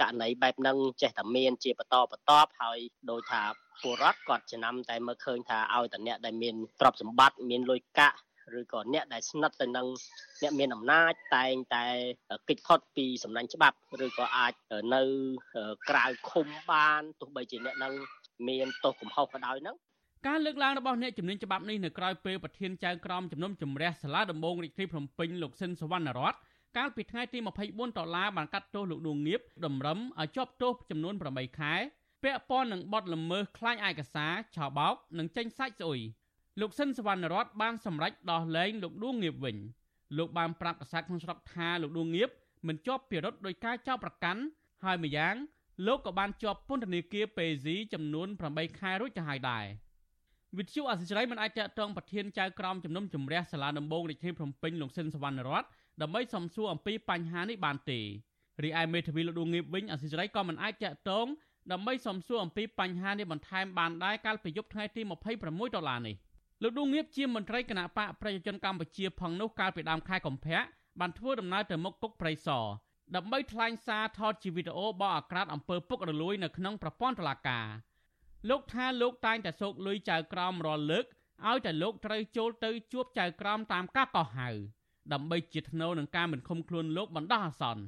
[0.00, 2.78] ករណីបែបហ្នឹងចេះតែមានជាបន្តបន្ទាប់ហើយ
[3.10, 3.42] ដោយថា
[3.82, 8.18] ពលរដ្ឋគាត់ចំណាំតែមើលឃើញថាឲ្យតែអ្នកដែលមានទ្រព្យសម្បត្តិមានលុយកាក់
[8.60, 9.86] ឬក៏អ្នកដែលស្និទ្ធទៅនឹង
[10.42, 11.84] អ្នកមានអំណាចតែងតែ
[12.48, 14.52] គេចផុតពីសំណាញ់ច្បាប់ឬក៏អាច
[14.94, 15.02] នៅ
[15.88, 17.94] ក្រៅឃុំបានទោះបីជាអ្នកនឹង
[18.48, 19.76] មានទោសកំហុសក៏ដោយហ្នឹង
[20.26, 26.34] ការលើកឡើងរបស់អ្នកជំនាញច្បាប់នេះនៅក្រៅពេលប្រធានចៅក្រមជំនុំជម្រះសាលាដំបងរាជធានីភ្នំពេញលោកស៊ិនសវណ្ណរត
[26.76, 31.74] កាលពីថ្ងៃទី24ដុល្លារបានកាត់ទោសលោកដួងងៀបតម្រឹមឲ្យជាប់ទោសចំនួន8ខែ
[32.22, 36.00] ពាក់ព័ន្ធនឹងបទល្មើសក្លែងឯកសារឆោបោកនិងចេញសាច់ស្អុយ
[36.60, 39.56] លោកសិនសវណ្ណរតបានសម្រេចដោះលែងលោកដួងងៀបវិញ
[40.18, 42.30] លោកបានប្រាប់កាសែតក្នុងស្រុកថាលោកដួងងៀប
[42.66, 44.40] មិនជាប់ពិរុទ្ធដោយការចោទប្រកាន់
[44.84, 45.34] ហើយម្យ៉ាង
[45.86, 49.64] លោកក៏បានជាប់ពន្ធនាគារពេស៊ីចំនួន8ខែរួចទៅហើយដែរ
[50.58, 55.64] វិទ្យុអសិរ័យមិនអាចតតងប្រធានចៅក្រមជំនុំជម្រះសាលាដំបងរាជធានីភ្នំពេញលោកសិនសវណ្ណរត
[56.02, 58.00] ដើម្បីសំសួរអំពីបញ្ហានេះបានទេ
[58.64, 61.26] រីឯមេធាវីលោកដួងងៀបវិញអសិរ័យក៏មិនអាចតតង
[61.72, 65.02] ដើម្បីសំសួរអំពីបញ្ហានេះបន្ថែមបានដែរកាលពីយប់ថ្ងៃទី
[65.38, 66.16] 26ដុល្លារនេះ
[66.62, 70.60] លោកឌូងៀបជាមន្ត្រីគណៈបកប្រជាជនកម្ពុជាផងនោះកាលពីដើមខែកុម្ភៈ
[71.00, 72.66] បានធ្វើដំណើរទៅមុខគុកព្រៃសរ
[73.16, 77.66] ដើម្បីថ្លែងសារថតជាវីដេអូបោះអាក្រាតអំពើពុករលួយនៅក្នុងប្រព័ន្ធតុលាការ
[78.48, 81.04] លោកថាលោកតែងតែសោកលុយចៅក្រមរាល់លើក
[81.48, 84.50] ឲ្យតែលោកត្រូវចូលទៅជួបចៅក្រមតាមការកោះហៅ
[85.12, 87.82] ដើម្បីជាធ្នូនឹងការមិនឃុំខ្លួនលោកបណ្ដោះអាសន្ន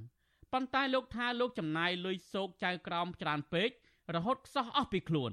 [0.52, 3.70] ប៉ុន្តែលោកថាលោកចំណាយលុយសោកចៅក្រមច្រើនពេក
[4.14, 5.32] រហូតខ្សោះអស់ពីខ្លួន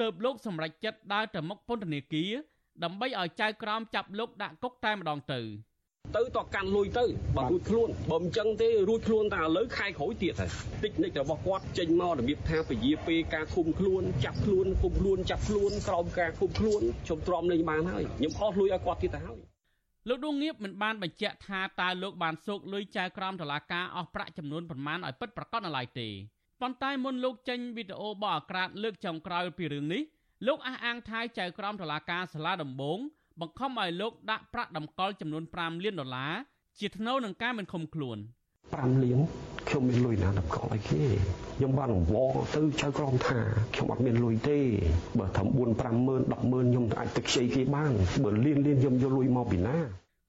[0.00, 2.32] ទើបលោកសម្រេចចិត្តដើរទៅមុខពន្ធនាគារ
[2.84, 5.40] ដើម្បីឲ្យចៅក្រមចាប់លោកដាក់គុកតែម្ដងទៅ
[6.16, 7.04] ទៅតកាន់លុយទៅ
[7.36, 10.50] បើរួចខ្លួនបើមិនចឹងទេរួចខ្លួនតែឥឡូវខែក្រោយទៀតហើយ
[10.82, 19.38] តិចនិចរបស់គាត់ចេញមករបៀបថាពជាពេលការឃុំខ្លួនចាប់ខ្លួនឃុំខ្លួនចាប់ខ្លួនក្រោមការឃុំខ្លួនខ្ញុំទ្រាំលេងបានហើយខ្ញុំអស់លុយឲ្យគាត់ទៀតទៅហើយ
[20.08, 26.08] លោកដួងងៀបមិនបានបញ្ជាក់ថាតើលោកបានសោកលុយចៅក្រមតឡាការអស់ប្រាក់ចំនួនប្រមាណឲ្យពិតប្រាកដនៅឡើយទេ
[26.60, 30.02] ប៉ុន្តែមុនលោកចេញវីដេអូបោះអាក្រាតលើកចុងក្រោយពីរឿងនេះ
[30.46, 32.98] លោកអះអាងថាចៅក្រមតុលាការសាលាដំបង
[33.40, 36.34] បង្ខំឲ្យលោកដាក់ប្រាក់តម្កល់ចំនួន5លានដុល្លារ
[36.78, 38.18] ជាថ្នូវនឹងការមិនឃុំខ្លួន
[38.72, 39.18] 5លាន
[39.68, 41.02] ខ្ញុំមានលុយណាតម្កល់ឲ្យគេ
[41.56, 43.38] ខ្ញុំបានអង្វរទៅចៅក្រមថា
[43.74, 44.58] ខ្ញុំអត់មានលុយទេ
[45.18, 45.70] បើថា4 5ម៉ឺន
[46.32, 47.92] 10ម៉ឺនខ្ញុំអាចទៅខ្ចីគេបាន
[48.24, 49.76] បើលានលានខ្ញុំយកលុយមកពីណា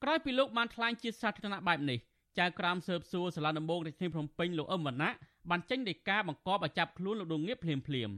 [0.04, 1.98] ក្រោយពីលោកបានថ្លែងជាសាធារណៈបែបនេះ
[2.38, 5.12] ចៅក្រមស៊ើបសួរសាលាដំបងរាជធានីភ្នំពេញលោកអឹមវណ្ណៈ
[5.50, 8.10] បានចេញដីកាបង្គាប់ឲ្យចាប់ខ្លួនលោកដងងៀបភ្លាមភ្លាម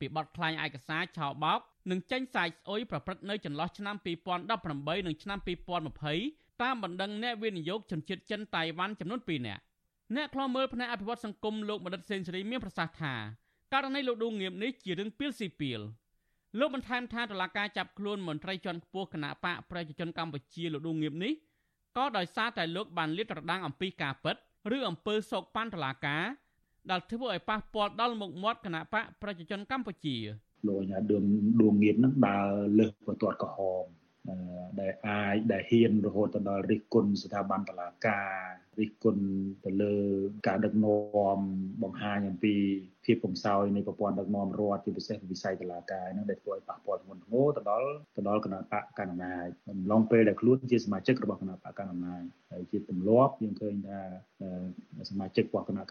[0.00, 3.96] ពីបទក្លែងឯកសារឆោបោកនិងចេញសាយស្អុយប្រព្រឹត្តនៅចន្លោះឆ្នាំ
[4.32, 5.38] 2018និងឆ្នាំ
[6.00, 9.62] 2020តាមបណ្ដឹងអ្នកវិនិយោគជនជាតិចិនតៃវ៉ាន់ចំនួន2នាក់
[10.16, 13.14] អ្នកខ្លោមើលផ្នែកអភិវឌ្ឍសង្គមលោកបណ្ឌិតសេនស៊ូរីមានប្រសាសន៍ថា
[13.72, 15.80] ករណីលោកដួងងៀមនេះជារឿងពីលស៊ីពីល
[16.58, 21.32] លោកបន្ថែមថាតុលាការចាប់ខ្លួនមន្ត្រីជាន់ខ្ពស់គណៈបកប្រជាជនកម្ពុជាលោកដួងងៀមនេះ
[21.96, 24.36] ក៏ដោយសារតែលោកបានលាតត្រដាងអំពីការពិត
[24.76, 26.24] ឬអំពើសោកប៉ាន់តុលាការ
[26.90, 30.16] ដែលធ្វើឲ្យប៉ះពាល់ដល់មុខមាត់គណៈបកប្រជាជនកម្ពុជា
[30.66, 31.22] លោកអាញាដួង
[31.60, 33.84] ដួងងៀននឹងដើរលើសបន្ទាត់ក្រហម
[34.80, 39.24] ដែលអាចដែលហ៊ានរហូតទៅដល់រិះគន់ស្ថាប័នតុលាការរិះគន់
[39.64, 39.94] ទៅលើ
[40.48, 41.38] ការដឹកនាំ
[41.82, 42.54] បង្ហាញអំពី
[43.04, 54.00] ភាពកំសោយនៃប្រព័ន្ធដឹកនាំរដ្ឋជាពិសេសវិស័យតុលាការហ្នឹងដែលធ្វើឲ្យប៉ះពាល់ធ្ងន់ធ្ងរទៅដល់ទៅដល់គណៈបកកណ្ដាលអំណាចអំឡុងពេលដែលខ្លួនជាសមាជិករបស់គណៈបកកណ្ដាលអំណាចហើយជាទម្លាប់យើងឃើញថា
[55.10, 55.84] សមាជិករបស់គណៈ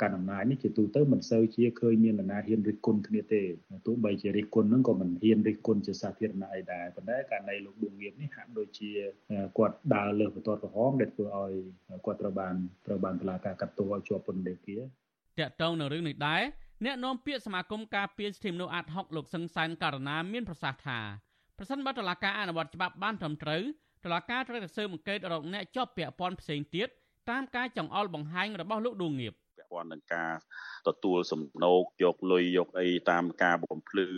[0.00, 3.42] កាន់អំណាចនេះជាទូទៅមិនសូវជាឃើញមាននរណាហ៊ានរិះគន់គ្នាទេ
[3.86, 8.90] ទោះបីជារិះគន់ហ្នឹងក៏មិនហ៊ានរិះគន់ជាសាធារណៈអីដែរប៉ុន្តែករណីលោកឌួងងៀបនេះហាក់ដូចជា
[9.58, 11.52] គាត់ដើរលើសបន្ទាត់ក្រហមដែលធ្វើឲ្យ
[12.06, 12.54] គាត់ត្រូវបាន
[12.86, 14.80] ត្រូវបានតុលាការកាត់ទោសឲ្យជាប់ពន្ធនាគារ
[15.38, 16.42] តាក់ទងនឹងរឿងនេះដែរ
[16.84, 21.00] អ្នកនាំពាក្យសមាគមការពារសិទ្ធិមនុស្សអាត់ហុកលោកសឹងសានករណាមានប្រសាសន៍ថា
[21.58, 23.62] ប្រសិនបើតុលាការអនុវត្តច្បាប់បានត្រឹមត្រូវ
[24.04, 26.88] តុលាការត្រូវតែស៊ើបអង្កេតរកអ្នកជាប់ពាក់ព័ន្ធផ្សេងទៀត
[27.30, 29.34] តាមការចង្អុលបង្ហាញរបស់លោកឌួងងៀប
[29.70, 30.32] ពព័ន្ធនឹងការ
[30.88, 34.08] ទទួលសំណូកយកលុយយកអីតាមការបំភ្លឺ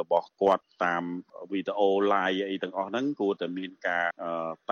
[0.00, 1.04] របស់គាត់តាម
[1.52, 4.06] វីដេអូ live អីទាំងអស់ហ្នឹងគួរតែមានការ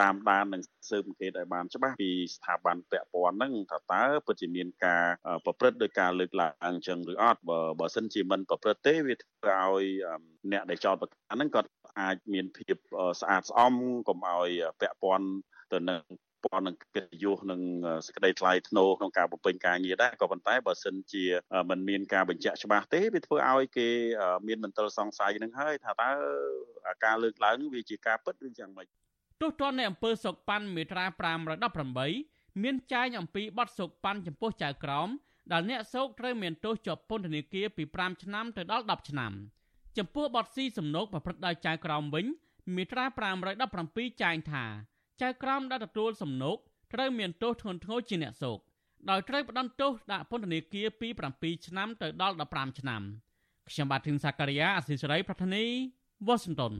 [0.00, 5.04] តាមដាននិងស៊ើបអង្កេតឲ្យបានច្បាស់ពីស្ថាប័នពាក់ព័ន្ធហ្នឹងថាតើពិតជាមានការ
[5.44, 9.84] ប្រព្រឹត្តដោយការលើកឡើងអញ្ចឹងឬអត់បើបើសិនជាមិនប្រព្រឹត្តទេវាធ្វើឲ្យ
[10.52, 11.68] អ្នកដែលចោទប្រកាន់ហ្នឹងគាត់
[12.00, 12.76] អាចមានភាព
[13.20, 13.74] ស្អាតស្អំ
[14.08, 14.48] កុំឲ្យ
[14.80, 15.28] ពាក់ព័ន្ធ
[15.72, 16.02] ទៅនឹង
[16.44, 17.60] ព័ន្ធនឹងកិត្តិយសនិង
[18.06, 21.24] សេចក្តីថ្លៃថ្នូរក្នុងការបំពេញការងារដែរក៏ប៉ុន្តែបើសិនជា
[21.70, 23.88] มันមានការបញ្ជាក់ច្បាស់ទេវាធ្វើឲ្យគេ
[24.46, 26.10] មានមន្ទិលសង្ស័យនឹងហើយថាតើ
[27.04, 28.86] ការលើកឡើងវាជាការពិតឬយ៉ាងម៉េច
[29.40, 31.04] ទោះទណ្ឌនៃអំពើសុកប៉ាន់មេត្រា
[31.84, 35.08] 518មានចែងអំពីបទសុកប៉ាន់ចំពោះចៅក្រម
[35.52, 39.32] ដែលអ្នកសោកត្រូវមានទោសជាប់ពន្ធនាគារពី5ឆ្នាំទៅដល់10ឆ្នាំ
[39.98, 42.26] ចំពោះបទស៊ីសំណូកប្រព្រឹត្តដោយចៅក្រមវិញ
[42.76, 43.04] មាត្រា
[43.62, 44.64] 517ចែងថា
[45.20, 46.56] ចៅក្រមដែលទទួលសំណូក
[46.92, 48.58] ត្រូវមានទោសធ្ងន់ធ្ងរជាអ្នកសោក
[49.10, 53.02] ដោយត្រូវផ្តន្ទោសដាក់ពន្ធនាគារពី7ឆ្នាំទៅដល់15ឆ្នាំ
[53.68, 55.64] ខ្ញុំបាទធីនសាការីយ៉ាអសិសរីប្រធានី
[56.26, 56.74] វ៉ាស៊ីនតោន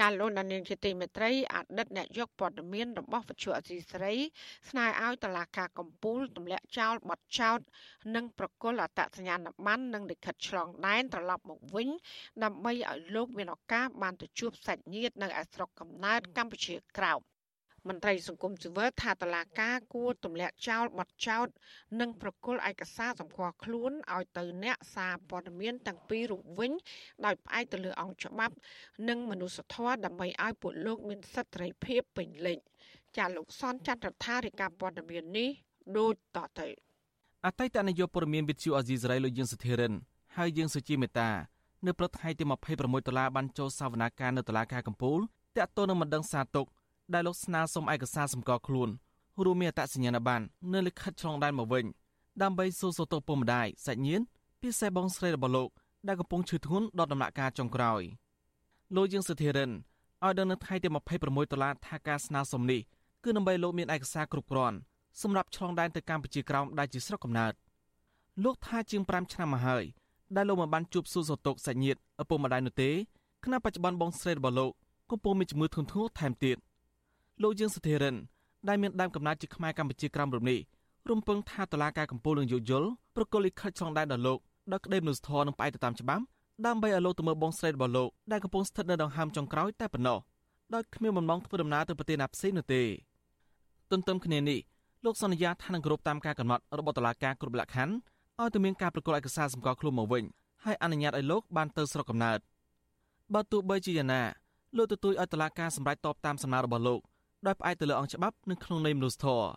[0.00, 4.14] ចាលោកនាងជាទីមេត្រីអតីតអ្នកយកព័ត៌មានរបស់វិទ្យុអសីស្រី
[4.68, 7.58] ស្នើឲ្យតឡាការកំពូលទម្លាក់ចោលបទចោត
[8.14, 11.88] និងប្រគល់អត្តសញ្ញាណប័ណ្ណនិងលិខិតឆ្លងដែនត្រឡប់មកវិញ
[12.44, 17.29] ដើម្បីឲ្យលោកមានឱកាសបានទៅជួបសាច់ញាតិនៅឯស្រុកកំណើតកម្ពុជាក្រោម
[17.88, 21.48] មន្ត្រីសង្គមស៊ីវិលថាតឡាការគួរទម្លាក់ចោលបទចោត
[22.00, 26.72] និងប្រគល់ឯកសារសម្គាល់ខ្លួនឲ្យទៅអ្នកសារព័ត៌មានទាំងពីររូបវិញ
[27.24, 28.54] ដោយផ្អែកទៅលើអង្គច្បាប់
[29.08, 32.58] និងមនុស្សធម៌ដើម្បីឲ្យពួកលោកមានសិទ្ធិសេរីភាពពេញលេញ
[33.16, 35.48] ចាលោកសនចន្ទរដ្ឋារិកាព័ត៌មាននេះ
[35.98, 36.68] ដូចតទៅ
[37.46, 39.92] អតីតនាយកព័ត៌មានវិទ្យុអាស៊ីសេរីលោកយើងសុធិរិន
[40.36, 41.30] ហើយយើងសុជីមេតា
[41.86, 45.18] នៅព្រឹកថ្ងៃទី26ដុល្លារបានចូលសវនាការនៅតុលាការកំពូល
[45.56, 46.66] តាក់ទងនឹងបណ្ដឹងសារទុក
[47.14, 48.88] ដែលលោកស្នើសុំឯកសារសម្គាល់ខ្លួន
[49.44, 51.84] រួមមានអត្តសញ្ញាណប័ណ្ណនៅលិខិតឆ្លងដែនមកវិញ
[52.42, 54.24] ដើម្បីសួរសុខទុក្ខពុកម្ដាយសាច់ញាតិ
[54.60, 55.68] ពិសេសបងស្រីរបស់លោក
[56.08, 58.02] ដែលកំពុងឈឺធ្ងន់ដល់ដំណាក់កាលចុងក្រោយ
[58.96, 59.70] លោកយើងសុធិរិន
[60.24, 60.88] ឲ្យដឹងនៅថ្ងៃទី
[61.20, 62.80] 26ដុល្លារថាការស្នើសុំនេះ
[63.24, 64.76] គឺដើម្បីលោកមានឯកសារគ្រប់គ្រាន់
[65.22, 67.52] សម្រាប់ឆ្លងដែនទៅកម្ពុជាក្រោមដែលជាស្រុកកំណើត
[68.44, 69.84] លោកថាជាង5ឆ្នាំមកហើយ
[70.36, 72.90] ដែលលោកមិនបានជួបសួរសុខទុក្ខសាច់ញាតិឪពុកម្ដាយនោះទេ
[73.44, 74.72] ខណៈបច្ចុប្បន្នបងស្រីរបស់លោក
[75.10, 76.56] កំពុងមានជំងឺធ្ងន់ធ្ងរថែមទៀត
[77.42, 78.16] លោកយើងសុធិរិន
[78.68, 80.58] ដែលមានដើមកំណើតជាខ្មែរកម្ពុជាក្រោមរំនេះ
[81.10, 84.38] រំពឹងថាតឡាការកម្ពុជានឹងយោគយល់ប្រកុលលិខិតឆ្លងដែនដល់លោក
[84.72, 86.22] ដល់ក្តីមនុស្សធម៌នឹងផ្អែកទៅតាមច្បាប់
[86.66, 90.18] ដើម្បីឲ្យលោកទៅមើលបងស្រីរបស់លោកដែលកំពុងស្ថិតនៅដង្ហើមចុងក្រោយតែប៉ុណ្ណោះ
[90.74, 92.82] ដោយគ្មានបំណងធ្វើដំណើរទៅប្រទេសណាផ្សេងនោះទេ
[93.90, 94.58] ទន្ទឹមគ្នានេះ
[95.04, 97.94] លោកសន្យាថានឹងគោរពតាមការកំណត់របស់តុលាការគ្រប់លក្ខខណ្ឌ
[98.40, 100.24] ឲ្យទៅមានការប្រកល់ឯកសារសម្គាល់ខ្លួនមកវិញ
[100.64, 102.38] ហើយអនុញ្ញាតឲ្យលោកបានទៅស្រុកកំណើត
[103.34, 104.22] បើទោះបីជាយ៉ាងណា
[104.76, 107.00] លោកទទូចឲ្យតុលាការសម្រេចតបតាមសំណើរបស់លោក
[107.46, 109.48] ដោយផ្អែកទៅលើអង្គច្បាប់និងក្នុងន័យមនុស្សធម៌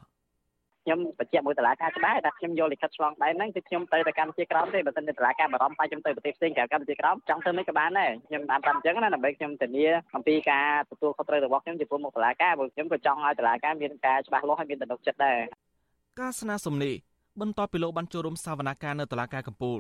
[0.86, 15.40] ខ្ញុំបញ្ជាក់មួយតឡាការច្បាស់ថាខ្ញុំយកលិខិតឆ្លងដែនហ្នឹងគឺខ្ញុំទៅទៅកម្ពុជាក្រោមទេបើមិនតឡាការបារម្ភថាខ្ញុំទៅប្រទេសផ្សេងក្រៅកម្ពុជាក្រោមចង់ធ្វើមិនក៏បានដែរខ្ញុំបានប្រាប់អញ្ចឹងណាដើម្បីខ្ញុំធានាអំពីការទទួលខុសត្រូវរបស់ខ្ញុំចំពោះមុខតឡាការព្រោះខ្ញុំក៏ចង់ឲ្យតឡាការមានការច្បាស់លាស់ហើយមានទំនុកចិត្តដែរ
[16.20, 16.94] ការស្នើសុំនេះ
[17.42, 19.80] បន្ទាប់ពីលោកបានចូលរួមសវនកម្មនៅតឡាការកំពូល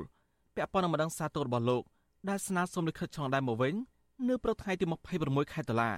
[0.56, 1.84] ពាក់ព័ន្ធនឹងម្ដងសាទររបស់លោក
[2.30, 3.74] ដែលស្នើសុំលិខិតឆ្លងដែនមកវិញ
[4.30, 4.86] នៅព្រឹកថ្ងៃទី
[5.20, 5.92] 26ខែតុលា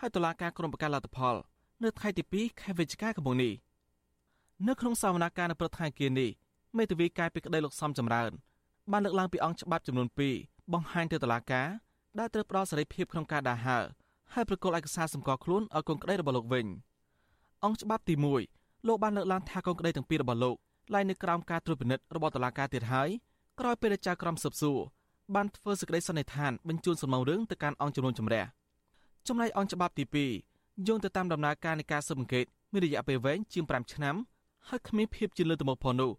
[0.00, 1.36] ហើយតុលាការក្រុងប្រកាសលទ្ធផល
[1.82, 3.52] នៅថ្ងៃទី2ខែវិច្ឆិកាឆ្នាំនេះ
[4.68, 6.30] នៅក្នុងសវនកម្មនៅព្រឹកថ្ងៃគៀនេះ
[6.76, 8.30] មេធាវីកាយពីក្តីលោកសំចម្រើន
[8.92, 10.08] បានលើកឡើងពីអង្គច្បាប់ចំនួន
[10.40, 11.68] 2បង្ហាញទៅតុលាការ
[12.18, 13.78] ដែលត្រូវផ្ដល់សេរីភាពក្នុងការដាហើ
[14.34, 16.66] ហើយប្រកល់ឯកសារសម្គាល់ខ្លួនឲ្យកូនក្តីរបស់លោកវិញ
[17.64, 18.14] អង្គច្បាប់ទី
[18.50, 20.56] 1លោកបានលើកឡើងថាកូនក្តីទាំងពីររបស់លោក
[20.94, 23.08] ឡាយនៅក្រោមការត្រួតពិនិត្យរបស់តុលាការទៀតហើយ
[23.60, 24.78] ក្រោយពេលដែលចៅក្រមស៊ើបសួរ
[25.34, 28.44] បានធ្វើសេចក្តីសន្និដ្ឋានបញ្ជូនសំណុំរឿងទៅកាន់អង្គជំនុំជម្រះ
[29.28, 30.04] ចំណែកអង្គច្បាប់ទី
[30.44, 34.16] 2យោងទៅតាមដំណើរការនៃការស៊ើបអង្កេតមានរយៈពេលវែងជាង5ឆ្នាំ
[34.68, 36.10] ហើយគ្មានភាពជាលើទំហំផងនោះ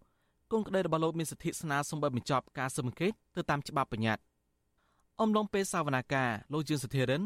[0.52, 4.24] កូនក្តីរបស់លោកមានសិទ្ធិស្នើសុំប័ណ្ណបញ្ចប់ការស៊ើបអង្កេតទៅតាមច្បាប់បញ្ញត្តិ
[5.22, 7.24] អំឡុងពេលសវនាការលោកជាងសុធិរិន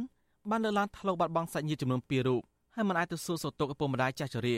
[0.49, 2.41] បានលើកឡើងថាលោកបាត់បង់សាច់ញាតិចំនួន2រូប
[2.75, 4.57] ហើយមិនអាចទៅសួរសុខទុក្ខឪពុកម្ដាយចាស់ជរា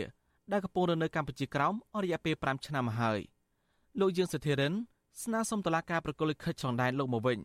[0.51, 3.19] ដែលកំពុងរស់នៅកម្ពុជាក្រោមអស់រយៈពេល5ឆ្នាំមកហើយ
[3.99, 4.73] លោកយើងសុធិរិន
[5.23, 7.39] ស្នើសុំតុលាការប្រកុលលិខិតឆ្លងដែនលោកមកវិញ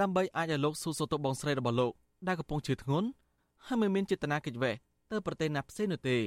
[0.00, 1.92] ដើម្បីអាចឲ្យលោកសួរសុខទុក្ខបងស្រីរបស់លោក
[2.28, 3.08] ដែលកំពុងឈឺធ្ងន់
[3.66, 4.74] ហើយមិនមានចេតនាកិច្ចវេះ
[5.10, 6.18] ទៅប្រទេសណាផ្សេងនោះទេ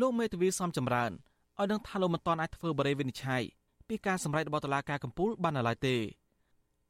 [0.00, 1.12] លោកមេធាវីសំចម្រើន
[1.58, 3.42] ឲ្យដឹងថាលោកមិនទាន់អាចធ្វើបរិយាវិនិច្ឆ័យ
[3.88, 5.96] ពីការសម្រេចរបស់តុលាការកំពូលបានឡើយទេ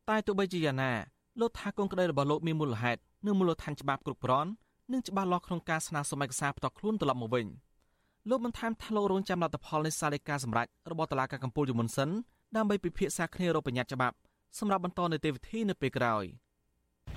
[0.09, 0.93] តែទោះបីជាយ៉ាងណា
[1.41, 4.51] លោកថាកូនក្តីរបស់លោកមានមូលហេតុនិងមូលដ្ឋានច្បាប់គ្រប់គ្រាន់
[4.93, 7.47] និងច្បាស់លាស់ក្នុងការស្នើសុំឯកសារផ្ទាល់ខ្លួនត្រឡប់មកវិញ
[8.29, 12.11] លោកបានថែមថាលោករងចាំលទ្ធផលនៃសាលដីកាសម្រេចរបស់តុលាការកំពូលជាមុនសិន
[12.57, 14.17] ដើម្បីពិភាក្សាគ្នារកបញ្ញត្តិច្បាប់
[14.59, 16.25] សម្រាប់បន្តនីតិវិធីនៅពេលក្រោយ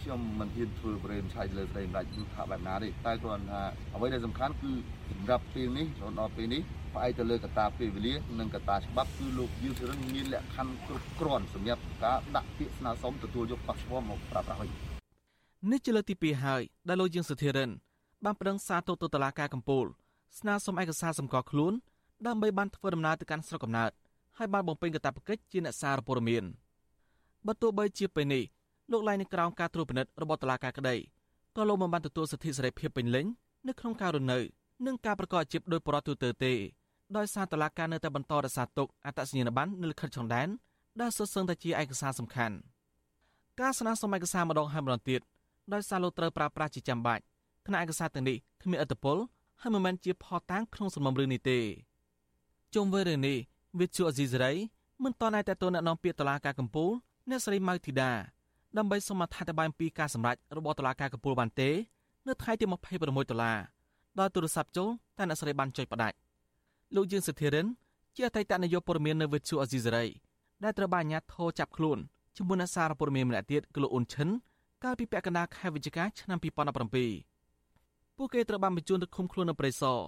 [0.01, 3.61] ខ្ញុំមិនហ៊ានធ្វើប្រេមឆៃលើស្រីម្ដេចគឺថាបែបណាទេតែគ្រាន់ថា
[3.95, 4.71] អ្វីដែលសំខាន់គឺ
[5.11, 6.61] សម្រាប់ពេលនេះរហូតដល់ពេលនេះ
[6.93, 14.69] ផ្អែកទៅលើកត្តាពេលវេលានិងកត្តាច្បាប់គឺលោកយឺសរិនមានលក្ខខណ្ឌគ្រប់គ្រាន់សម្រាប់ការដាក់ពាក្យស្នើសុំទទួលយកប៉ាសពតមកប្រើប្រាស់វិញ
[15.71, 17.69] នេះជាលើកទី2ហើយដែលលោកយើងសុធិរិន
[18.25, 19.85] បានប្តឹងសារទៅតុលាការកំពូល
[20.39, 21.73] ស្នើសុំឯកសារសម្គាល់ខ្លួន
[22.27, 23.91] ដើម្បីបានធ្វើដំណើរទៅកាន់ស្រុកកំណើត
[24.37, 26.43] ហើយបានបំពេញកាតព្វកិច្ចជាអ្នកសារព័ត៌មាន
[27.47, 28.43] បើទោះបីជាពេលនេះ
[28.91, 30.95] លោកឡាយនៅក្រោមការត្រួតពិនិត្យរបស់តុលាការក្តី
[31.55, 33.25] ក៏លោកមិនបានទទួលសិទ្ធិសេរីភាពពេញលេញ
[33.67, 34.39] នៅក្នុងការរស់នៅ
[34.85, 36.53] និងការប្រកបអាជីពដោយប្រតិទូទៅទេ
[37.17, 40.47] ដោយសារតុលាការនៅតែបន្តរក្សាទុកអត្តសញ្ញាណប័ណ្ណនៅលិខិតឆ្លងដែន
[41.01, 42.55] ដែលសុទ្ធសឹងតែជាឯកសារសំខាន់
[43.61, 45.21] ការស្នើសុំឯកសារម្ដងហើយម្ដងទៀត
[45.73, 47.23] ដោយសារលោកត្រូវប្រើប្រាស់ជាចាំបាច់
[47.65, 49.17] គណៈឯកសារទាំងនេះគ្មានឥទ្ធិពល
[49.61, 51.59] ហើយមិនមែនជាផតតាំងក្នុងសំណុំរឿងនេះទេ
[52.73, 53.37] ជុំវិញរឿងនេះ
[53.79, 54.51] វិទ្យុអេស៊ីសរ៉ៃ
[55.03, 56.91] មិនតន់តែតទៅអ្នកនាំពាក្យតុលាការកំពូល
[57.29, 58.11] អ្នកស្រីម៉ៅធីតា
[58.77, 61.69] ដើម្បីសូមអធិប្បាយអំពីការសម្រេចរបស់តុលាការកំពូលបានទេ
[62.27, 63.57] នៅថ្ងៃទី26ដុល្លារ
[64.19, 66.15] ដោយទូរស័ព្ទចូលតែអ្នកស្រីបានចុចផ្ដាច់
[66.95, 67.67] លោកយើងសិទ្ធិរិន
[68.15, 70.05] ជាអតីតនាយកព័ត៌មាននៅវិទ្យុអេស៊ីសរ៉ៃ
[70.63, 71.97] ដែលត្រូវបានអាជ្ញាធរចាប់ខ្លួន
[72.37, 74.29] ជាមួយអ្នកសារព័ត៌មានម្នាក់ទៀតគឺលោកអ៊ុនឈិន
[74.83, 79.99] កាលពីពាក់កណ្ដាលខែវិច្ឆិកាឆ្នាំ2017ពួកគេត្រូវបានបញ្ជូនទៅឃុំខ្លួននៅព្រៃសរ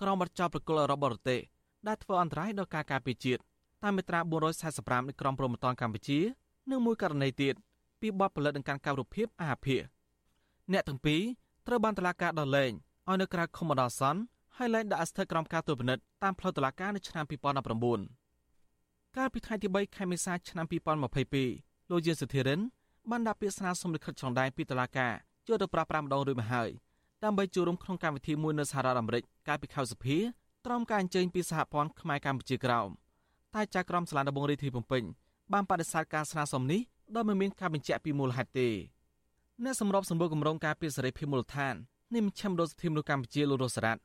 [0.00, 1.40] ក្រោមបទចោទប្រកុលរបស់បរទេស
[1.86, 3.40] ដែលធ្វើអន្តរាយដល់ការការពារជាតិ
[3.82, 4.20] តាមមាត្រា
[4.64, 6.20] 445នៃក្រមព្រហ្មទណ្ឌកម្ពុជា
[6.70, 7.54] និងមួយករណីទៀត
[8.06, 9.76] ពីបទផលិតនិងការកៅរូបភាពអាភិ
[10.72, 11.20] អ្នកទាំងពីរ
[11.66, 12.72] ត្រូវបានតុលាការដោះលែង
[13.08, 14.20] ឲ្យនៅក្រៅឃុំបណ្ដោះអាសន្ន
[14.56, 17.24] ហើយលែងដាក់ស្ថិតក្រោមការត្រួតពិនិត្យតាមផ្លូវតុលាការនៅឆ្នាំ
[18.00, 20.66] 2019កាលពីថ្ងៃទី3ខែមេសាឆ្នាំ
[21.28, 22.60] 2022លោកយានសុធិរិន
[23.10, 25.12] បានដាក់ពាក្យស្នើសុំលិខិតឆ្លងដែនពីតុលាការ
[25.48, 26.70] យកទៅប្រាស្រ័យម្ដងរួចមកហើយ
[27.24, 30.18] ដើម្បីចូលរួមក្នុងកម្មវិធីមួយនៅសហរដ្ឋអាមេរិកកាលពីខែសុភា
[30.66, 32.88] ត្រោមការអញ្ជើញពីសហព័ន្ធខ្មែរកម្ពុជាក្រោម
[33.54, 35.02] តែចៅក្រមសាលាដំបងរាជធានីភ្នំពេញ
[35.52, 36.80] បានបដិសេធការស្នើសុំនេះ
[37.14, 38.68] ដោយមិនមានការបញ្ជាក់ពីមូលហេតុទេ
[39.64, 41.74] អ្នកសម្របសម្រួលគម្រោងការពីសេរីភាពមូលដ្ឋាន
[42.14, 44.00] នៃមជ្ឈមណ្ឌលសិទ្ធិមនុស្សកម្ពុជាលោករស់សារ៉ាត់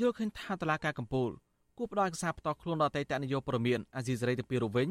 [0.00, 1.32] យល់ឃើញថាតឡាការកម្ពុជា
[1.76, 4.88] គួរផ្ដល់ឯកសារផ្ទាល់ខ្លួនដល់អតីតនាយកព័ត៌មានអាស៊ីសេរីទៅពីរវិញ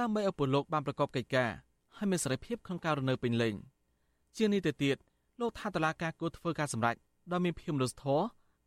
[0.00, 1.50] ដើម្បីឲ្យពលលោកបានប្រកបកិច្ចការ
[1.96, 3.54] ហើយមានសេរីភាពក្នុងការរស់នៅពេញលេញ
[4.36, 4.96] ជានេះទៅទៀត
[5.40, 6.96] លោកថាតឡាការគួរធ្វើការសម្រេច
[7.32, 8.24] ដោយមានភាពមនុស្សធម៌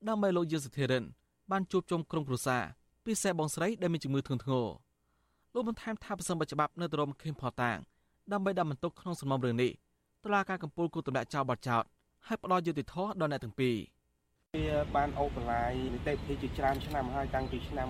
[0.08, 1.04] ដើម្បីលោកយឺសធិរិន
[1.52, 2.64] បានជួបជុំក្រុមគ្រួសារ
[3.06, 4.68] ពិសេសបងស្រីដែលមានជំងឺធ្ងន់ធ្ងរ
[5.54, 7.78] លោកបន្ថែមថាប្រសិនបើច្បាប់នៅតែរំខេមផតាង
[8.32, 9.72] ដើម្បីដាក់បន្ទុកក្នុងសំណុំរឿងនេះ
[10.24, 11.84] តុលាការកំពូលគូតម្លាក់ចោលបទចោត
[12.28, 13.76] ហើយផ្ដល់យុត្តិធម៌ដល់អ្នកទាំងពីរ
[14.56, 17.90] វាបានអូបឡាយនីតិវិធីជាច្រើនឆ្នាំហើយតាំងពីឆ្នាំ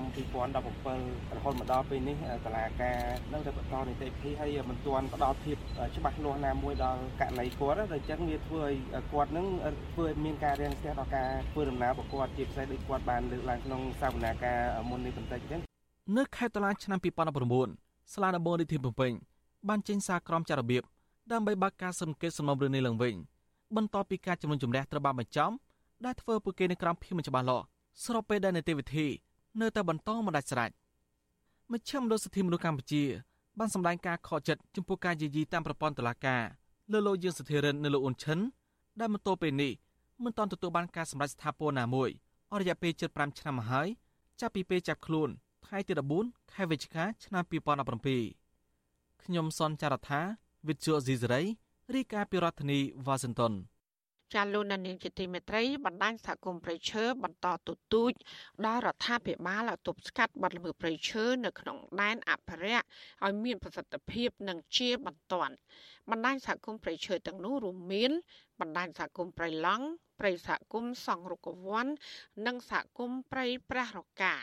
[0.56, 3.00] 2017រហូតមកដល់ពេលនេះតឡាការ
[3.32, 5.58] នឹងតែបន្តនីតិវិធីហើយមិនទាន់ផ្ដល់ភាព
[5.96, 8.74] ច្បាស់លាស់ណាមួយដល់ករណីគាត់តែអញ្ចឹងវាធ្វើឲ្យ
[9.12, 9.48] គាត់នឹង
[9.94, 15.62] ធ្វើឲ្យមានការរាំងស្ទះដល់ការធ្វើដំណើររបស់គាត់ជាពិសេសដូចគាត់បានលើកឡើងក្នុងសវនាការមុននេះបន្តិចអញ្ចឹង
[16.18, 17.00] នៅខែតុលាឆ្នាំ
[17.56, 19.12] 2019សាលាដំបងរាជធានីភ្នំពេញ
[19.70, 20.84] បានចេញសារក្រមចាររបៀប
[21.32, 23.16] ដើម្បីបើកការសង្កេតសំណុំរឿងនេះឡើងវិញ
[23.76, 25.52] បន្ទាប់ពីការជំនុំជម្រះត្រូវបានបញ្ចំ
[26.06, 27.66] ដែលធ្វើពួកគេនៅក្រោមភាពមិនច្បាស់លាស់
[28.06, 29.08] ស្របពេលដែលនីតិវិធី
[29.62, 30.72] នៅតែបន្តមិនដាច់ស្រេច
[31.72, 33.04] មជ្ឈមណ្ឌលសិទ្ធិមនុស្សកម្ពុជា
[33.60, 36.44] បានសម្ដែងការខកចិត្តចំពោះការយាយីតាមប្រព័ន្ធតុលាការ
[36.92, 38.40] លើលោកយើងសធិរិននៅលោកអ៊ុនឈិន
[39.00, 39.72] ដែលមកទល់ពេលនេះ
[40.24, 42.10] មិនទាន់ទទួលបានការសម្រេចស្ថាពរណាមួយ
[42.52, 43.88] អស់រយៈពេលជិត5ឆ្នាំមកហើយ
[44.40, 45.30] ចាប់ពីពេលចាប់ខ្លួន
[45.66, 45.94] ថ្ងៃទី
[46.24, 48.41] 14ខែវិច្ឆិកាឆ្នាំ2017
[49.26, 50.22] ខ្ញុំសនចាររថា
[50.68, 51.42] វិទ្យុស៊ីសេរី
[51.96, 53.54] រាយការណ៍ពីរដ្ឋធានីវ៉ាស៊ីនតោន
[54.34, 58.12] ចាលោកនាងជាទីមេត្រីបណ្ដាញសហគមន៍ប្រៃឈើបន្តទទូច
[58.66, 62.86] ដល់រដ្ឋាភិបាលឲ្យទប់ស្កាត់បទល្មើសប្រៃឈើនៅក្នុងដែនអភិរក្ស
[63.26, 65.56] ឲ្យមានប្រសិទ្ធភាពនិងជាបន្ទាន់
[66.12, 68.12] បណ្ដាញសហគមន៍ប្រៃឈើទាំងនោះរួមមាន
[68.60, 69.86] បណ្ដាញសហគមន៍ប្រៃឡង់
[70.20, 71.88] ប្រៃសហគមន៍សង្រុកវ័ន
[72.48, 74.36] និងសហគមន៍ប្រៃប្រះរកា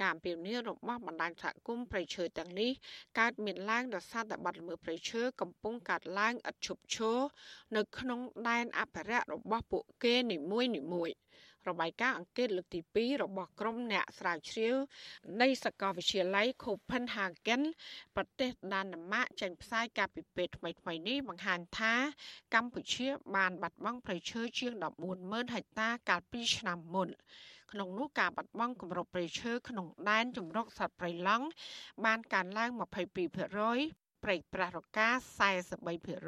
[0.00, 2.70] ការអំពាវនាវរបស់បណ្ដាញសហគមន៍ប្រៃឈើទាំងនេះ
[3.18, 7.18] កើតមានឡើងដោយសារតែបាត់ល្មើសប្រៃឈើកំពុងកើតឡើងឥតឈប់ឈរ
[7.76, 11.10] នៅក្នុងដែនអភិរក្សរបស់ពួកគេនីមួយនីមួយ
[11.68, 14.74] របាយការណ៍អង្កេតលើកទី2របស់ក្រុមអ្នកស្រាវជ្រាវ
[15.40, 17.62] នៃសាកលវិទ្យាល័យ Copenhagen
[18.16, 21.94] ប្រទេសដាណឺម៉ាកចេញផ្សាយកាលពីពេលថ្មីៗនេះបង្ហាញថា
[22.54, 24.72] កម្ពុជាបានបាត់បង់ព្រៃឈើជាង
[25.12, 27.08] 140,000ហិកតាកាលពីឆ្នាំមុន
[27.72, 31.46] ក្នុងនោះការបាត់បង់គម្របព្រៃឈើក្នុងដែនជំរកសត្វព្រៃឡង់
[32.04, 32.82] បានកើនឡើង22%
[34.24, 35.08] ព្រៃប្រះរកា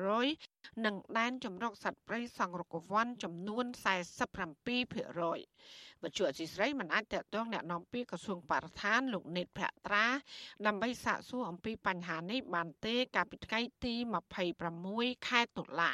[0.02, 3.64] 43%និងដែនជំរកសត្វព្រៃសង្រកវ័នចំនួន
[3.94, 10.06] 47%វជ្ជអសីស្រីមិនអាចតតងแนะនាំពាក្យក្រសួងបរិស្ថានលោកនេតភក្ត្រា
[10.66, 13.94] ដើម្បីសាកសួរអំពីបញ្ហានេះបានទេកាលពីថ្ងៃទី
[14.60, 15.92] 26ខែតុលា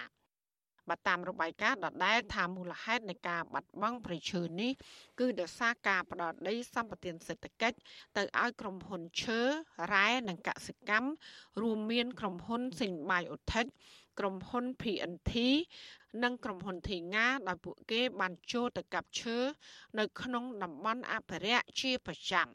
[0.90, 4.72] បើតាមរបាយការណ៍ដដែលថាមូលហេតុនៃការបាត់បង់ប្រៃឈើនេះ
[5.20, 7.76] គឺដោយសារការផ្ដោតដីសម្បត្តិសេដ្ឋកិច្ច
[8.16, 9.40] ទៅឲ្យក្រុមហ៊ុនឈើ
[9.94, 11.10] រ៉ែនិងកសិកម្ម
[11.62, 13.66] រួមមានក្រុមហ៊ុនសិញបាយអូថិច
[14.18, 15.32] ក្រុមហ៊ុន PNT
[16.22, 19.38] និងក្រុមហ៊ុនធីងាដោយពួកគេបានចូលទៅកាប់ឈើ
[19.98, 22.48] នៅក្នុងតំបន់អភិរក្សជាប្រចាំ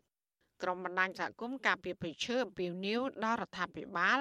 [0.63, 4.19] ក្រុមបណ្ដាញសហគមន៍ការពារព្រៃឈើអំពាវនាវដល់រដ្ឋាភិបាល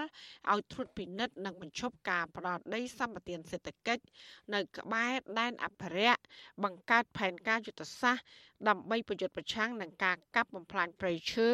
[0.52, 4.04] ឲ្យត្រួតពិនិត្យនិងបញ្ឈប់ការផ្ដោតដីសម្បត្តិសេដ្ឋកិច្ច
[4.54, 6.22] នៅក្បែរដែនអភិរក្ស
[6.64, 8.24] បង្កើតផែនការយុទ្ធសាស្ត្រ
[8.68, 11.48] ដើម្បីប្រយុទ្ធប្រឆាំងនឹងការកាប់បំផ្លាញព្រៃឈើ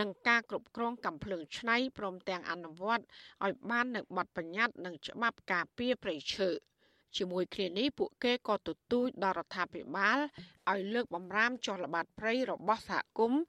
[0.00, 3.04] និងការគ្រប់គ្រងកំភ្លើងឆ្នៃព្រមទាំងអនុវត្ត
[3.44, 6.50] ឲ្យបាននូវបទបញ្ញត្តិនិងច្បាប់ការពារព្រៃឈើ។
[7.16, 10.18] ជាមួយគ្នានេះពួកគេក៏ទទូចដល់រដ្ឋាភិបាល
[10.70, 13.42] ឲ្យលើកបំរាមចុះល្បាតព្រៃរបស់សហគមន៍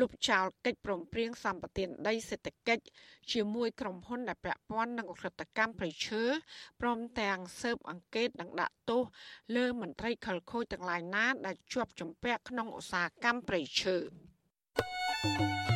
[0.00, 2.84] លុបចោលកិច្ចព្រមព្រៀងសម្បទានដីសេដ្ឋកិច្ច
[3.32, 6.22] ជាមួយក្រុមហ៊ុនដែលពាក់ព័ន្ធនឹងអក្រិតកម្មព្រៃឈើ
[6.80, 9.02] ព្រមទាំងស៊ើបអង្កេតនិងដាក់ទោស
[9.56, 15.75] លើមន្ត្រីខលខូចទាំងឡាយណាដែលជាប់ជំពាក់ក្នុងឧស្សាហកម្មព្រៃឈើ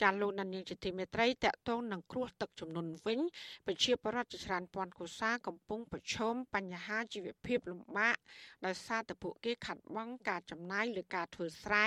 [0.00, 3.20] ចាលោកនានីជាទីមេត្រីតកតងនឹងគ្រោះទឹកជំនន់វិញ
[3.66, 8.16] ប្រជាពលរដ្ឋជាច្រើនពាន់កុសាកំពុងប្រឈមបញ្ហាជីវភាពលំបាក
[8.66, 11.86] ដោយសារតែពួកគេខាត់បងការចំណាយលើការធ្វើស្រែ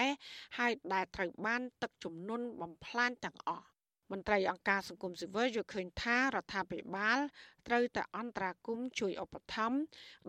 [0.57, 3.67] ហើយដែលត្រូវបានទឹកជំនន់បំផ្លាញទាំងអស់
[4.11, 7.19] មន្ត្រីអង្គការសង្គមស៊ីវិលយល់ឃើញថារដ្ឋាភិបាល
[7.67, 9.79] ត្រូវតែអន្តរាគមជួយឧបត្ថម្ភ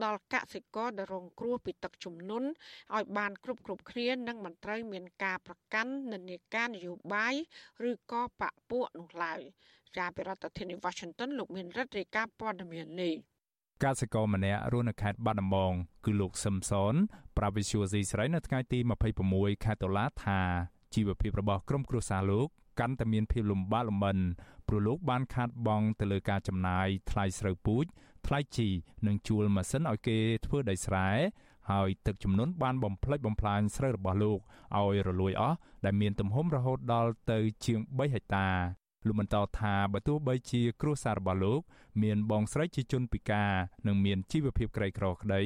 [0.05, 2.49] ដល់កសិករដែលរងគ្រោះពីទឹកជំនន់
[2.97, 7.35] ឲ្យបានគ្រប់គ្រប់គ្នានិងមិនត្រូវមានការប្រកាន់និន្នាការនយោបាយ
[7.91, 9.41] ឬក៏បពពួកនោះឡើយ
[9.97, 13.15] ជាប្រធានាធិបតី Washington លោកមានរដ្ឋរាយការណ៍ព័ត៌មាននេះ
[13.85, 15.73] កសិករម្នាក់រស់នៅខេត្តបាត់ដំបង
[16.05, 16.95] គឺលោកសឹមសន
[17.39, 18.79] ប្រាវិសុយស៊ីស្រីនៅថ្ងៃទី
[19.23, 20.41] 26ខែតុលាថា
[20.95, 22.49] ជីវភាពរបស់ក្រុមគ្រួសារលោក
[22.81, 24.19] កាន់តែមានភាពលំបាកលំបិន
[24.69, 27.85] ព្រោះលោកបានខាតបង់ទៅលើការចំណាយថ្លៃស្រូវពូជ
[28.27, 28.69] ថ្លៃជី
[29.07, 31.09] និងជួលម៉ាស៊ីនឲ្យគេធ្វើដីស្រែ
[31.71, 34.39] ហើយទឹកជំនន់បានបំផ្លិចបំផ្លាញស្រូវរបស់លោក
[34.77, 38.49] ឲ្យរលួយអស់ដែលមានទំហំរហូតដល់ទៅជាង3ហិកតា
[39.07, 41.61] លោកបន្តថាបើទោះបីជាគ្រួសាររបស់លោក
[42.03, 43.51] មានបងស្រីជាជនពិការ
[43.87, 45.43] និងមានជីវភាពក្រីក្រក្តី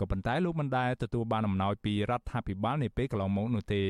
[0.00, 3.82] ក៏ប៉ុន្តែលោកមិនដែលទទួលបានអំណោយពីរដ្ឋាភិបាលនាពេលកន្លងមកនោះទេ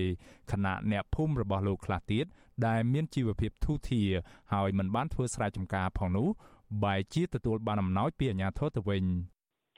[0.53, 2.27] ខណៈអ្នកភូមិរបស់លោកខ្លះទៀត
[2.67, 4.11] ដែលមានជីវភាពធូរធារ
[4.53, 6.29] ហើយមិនបានធ្វើស្រែចម្ការផងនោះ
[6.85, 9.05] បែរជាទទួលបានអំណោយពីអាជ្ញាធរទៅវិញ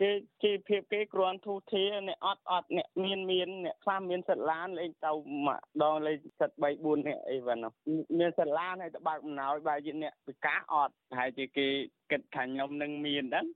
[0.03, 5.13] គេជីវភាពគេគ្រាន់ធូរធារអ្នកអត់អត់អ្នកមានមានអ្នកខ្លះមានសិតឡានលេងទៅ
[5.47, 7.73] ម្ដងលេងសិត3 4អ្នកអីបាទនោះ
[8.19, 11.67] មានសិតឡានហើយទៅបើកអំណោយបែរជាអ្នកពិការអត់ហើយជាគេ
[12.11, 13.47] គិតថាខ្ញុំនឹងមានហ្នឹង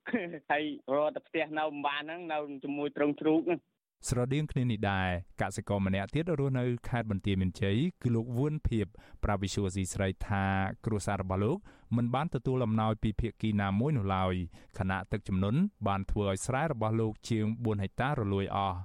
[0.51, 0.64] ហើយ
[0.97, 3.61] រត់ទៅផ្ទះនៅម្បានហ្នឹងនៅជាមួយត្រង់ជ្រូកហ្នឹង
[4.09, 5.09] ស្រដៀងគ្នានេះដែរ
[5.42, 8.86] កសិករម្នាក់ទៀតរស់នៅខេត្តបន្ទាយមានជ័យគឺលោកវឿនភៀប
[9.24, 10.44] ប្រាវិសុវស៊ីស្រីថា
[10.84, 11.59] គ្រួសាររបស់លោក
[11.95, 14.34] មិនបានទទួលអំណោយពីភាគីណាមួយនោះឡើយ
[14.78, 18.78] ខណៈទឹកជំនន់បានធ្វើឲ្យស្រែរបស់លោកជាង4ហិកតារលួយអស់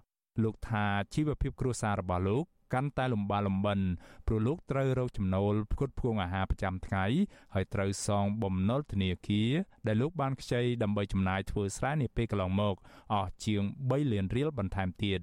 [0.44, 3.80] លោកថាជីវភាពគ្រួសាររបស់លោកកាន់តែលំបាកលំបិន
[4.28, 7.06] ព្រោះលោកត្រូវរកចំណូលផ្គត់ផ្គង់អាហារប្រចាំថ្ងៃ
[7.54, 9.52] ហើយត្រូវសងបំណុលធនាគារ
[9.88, 12.76] ដែលលោកបានខ្ចីដើម្បីចំណាយធ្វើស្រែនាពេលកន្លងមក
[13.14, 15.20] អស់ជាង3លានរៀលបន្ថែមទៀត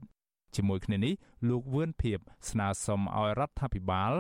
[0.57, 1.15] ជាមួយគ្នានេះ
[1.49, 2.19] លោកវឿនភៀប
[2.51, 4.13] ស្នើសុំឲ្យរដ្ឋាភិបាល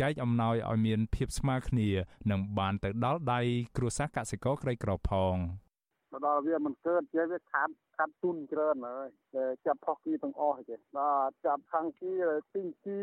[0.00, 1.88] ចែកអំណោយឲ្យមានភាពស្មើគ្នា
[2.30, 3.40] និងបានទៅដល់ដៃ
[3.76, 5.34] គ្រួសារកសិករក្រីក្រផង
[6.12, 12.12] ទៅដល់វាមិនកើតជាវាខាត់ ខាត់ទុនច្រើនហើយតែចាប់ផុសគីទាំងអស់ទេបាទចាប់ខាងគី
[12.54, 13.00] ទីងគី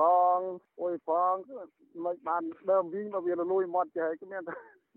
[0.00, 0.02] ប
[0.38, 0.40] ង
[0.80, 1.34] អុយផង
[2.04, 4.42] មិនបានដើមវិញមកវាលលួយមាត់ចេះគឺមាន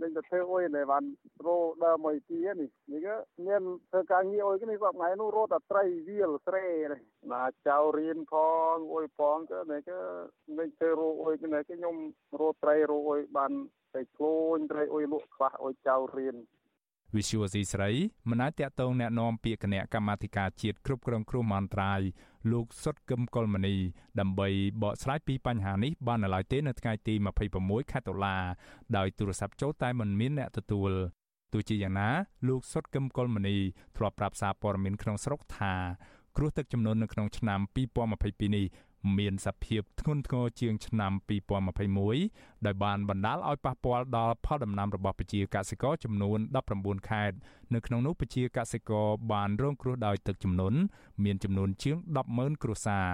[0.01, 1.03] នឹងទៅធ្វើអុយនៅបាន
[1.45, 3.15] រោដើមមួយទីនេះនេះក៏
[3.47, 3.61] មាន
[3.91, 7.01] ធ្វើការងារអុយនេះគាត់ថ្ងៃនោះរោតែត្រីវាលស្រែនេះ
[7.31, 8.33] ណាចៅរៀនផ
[8.73, 9.99] ងអុយផងក៏នេះក៏
[10.57, 11.95] នឹងធ្វើរោអុយនេះក៏ខ្ញុំ
[12.39, 13.51] រោត្រីរោអុយបាន
[13.93, 16.35] តែខ្លួនត្រីអុយលក់ខ្វះអុយចៅរៀន
[17.15, 17.91] វិសុវស៊ីស្រី
[18.29, 22.01] មិនអាចតកតងแนะនាំពាក្យគណៈកម្មាធិការជាតិគ្រប់គ្រងគ្រោះមហន្តរាយ
[22.51, 23.75] លោកសុតកឹមកុលមនី
[24.19, 24.49] ដើម្បី
[24.83, 27.13] បកស្រាយពីបញ្ហានេះបាននៅឡើយទេនៅថ្ងៃទី
[27.53, 28.37] 26ខែតុលា
[28.97, 30.91] ដោយទូរស័ព្ទចូលតែមិនមានអ្នកទទួល
[31.53, 32.09] ទោះជាយ៉ាងណា
[32.47, 33.57] លោកសុតកឹមកុលមនី
[33.97, 35.73] ធ្លាប់ប្រាប់សារព័ត៌មានក្នុងស្រុកថា
[36.37, 37.59] គ្រោះទឹកចំនួននៅក្នុងឆ្នាំ
[38.05, 38.65] 2022នេះ
[39.17, 41.11] មានសភាពធ្ងន់ធ្ងរជាងឆ្នាំ
[41.89, 46.39] 2021ដោយបានបណ្ដាលឲ្យប៉ះពាល់ដល់ផលដំណាំរបស់ប្រជាកសិករចំនួន
[46.73, 47.35] 19ខេត្ត
[47.73, 50.79] នៅក្នុងនោះប្រជាកសិករបានរងគ្រោះដោយទឹកជំនន់
[51.23, 51.97] មានចំនួនជាង
[52.29, 53.07] 100000គ្រួសារ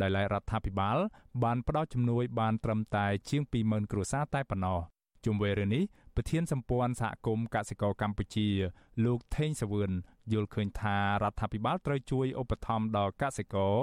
[0.00, 0.96] ដែលរដ្ឋាភិបាល
[1.44, 4.80] បានផ្ដល់ជំនួយបានត្រឹមតែជាង20000គ្រួសារតែប៉ុណ្ណោះ
[5.24, 5.84] ជុំវិញរឿងនេះ
[6.16, 8.48] ប្រធានសម្ព័ន្ធសហគមន៍កសិករកម្ពុជា
[9.04, 9.90] លោកថេងសាវឿន
[10.32, 13.78] យល់ឃើញថារដ្ឋាភិបាលត្រូវជួយឧបត្ថម្ភដល់កសិករ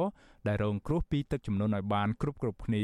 [0.48, 2.84] ដែលរងគ្រោះពីទឹកជំនន់ឲ្យបានគ្រប់គ្រប់គ្នា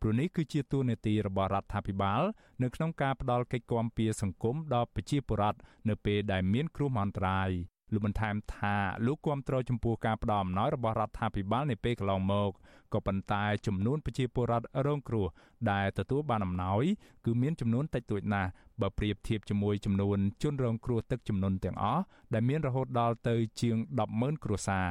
[0.00, 2.22] ព្រោះនេះគឺជាទួនាទីរបស់រដ្ឋាភិបាល
[2.62, 7.50] នៅក្នុងការផ្ដល់កិច្ចគាំពារសង្គមដល់ប្រជាពលរដ្ឋនៅពេលដែលមានគ្រោះមហន្តរាយ
[7.92, 8.76] លោកបន្ថែមថា
[9.06, 12.50] លោកគាំទ្រចំពោះការផ្ដល់អំណោយរបស់រដ្ឋាភិបាលនៅពេលកន្លងមក
[12.92, 15.26] ក៏ប៉ុន្តែចំនួនប្រជាពលរដ្ឋរងគ្រោះ
[15.70, 16.84] ដែលទទួលបានអំណោយ
[17.24, 22.02] គឺមានចំនួនតិចតួចណាស់បើប្រៀបធៀបជាមួយចំនួនជនរងគ្រោះទឹកជំនន់ទាំងអស់
[22.34, 23.76] ដែលមានរហូតដល់ទៅជាង
[24.10, 24.88] 100000គ្រួសារ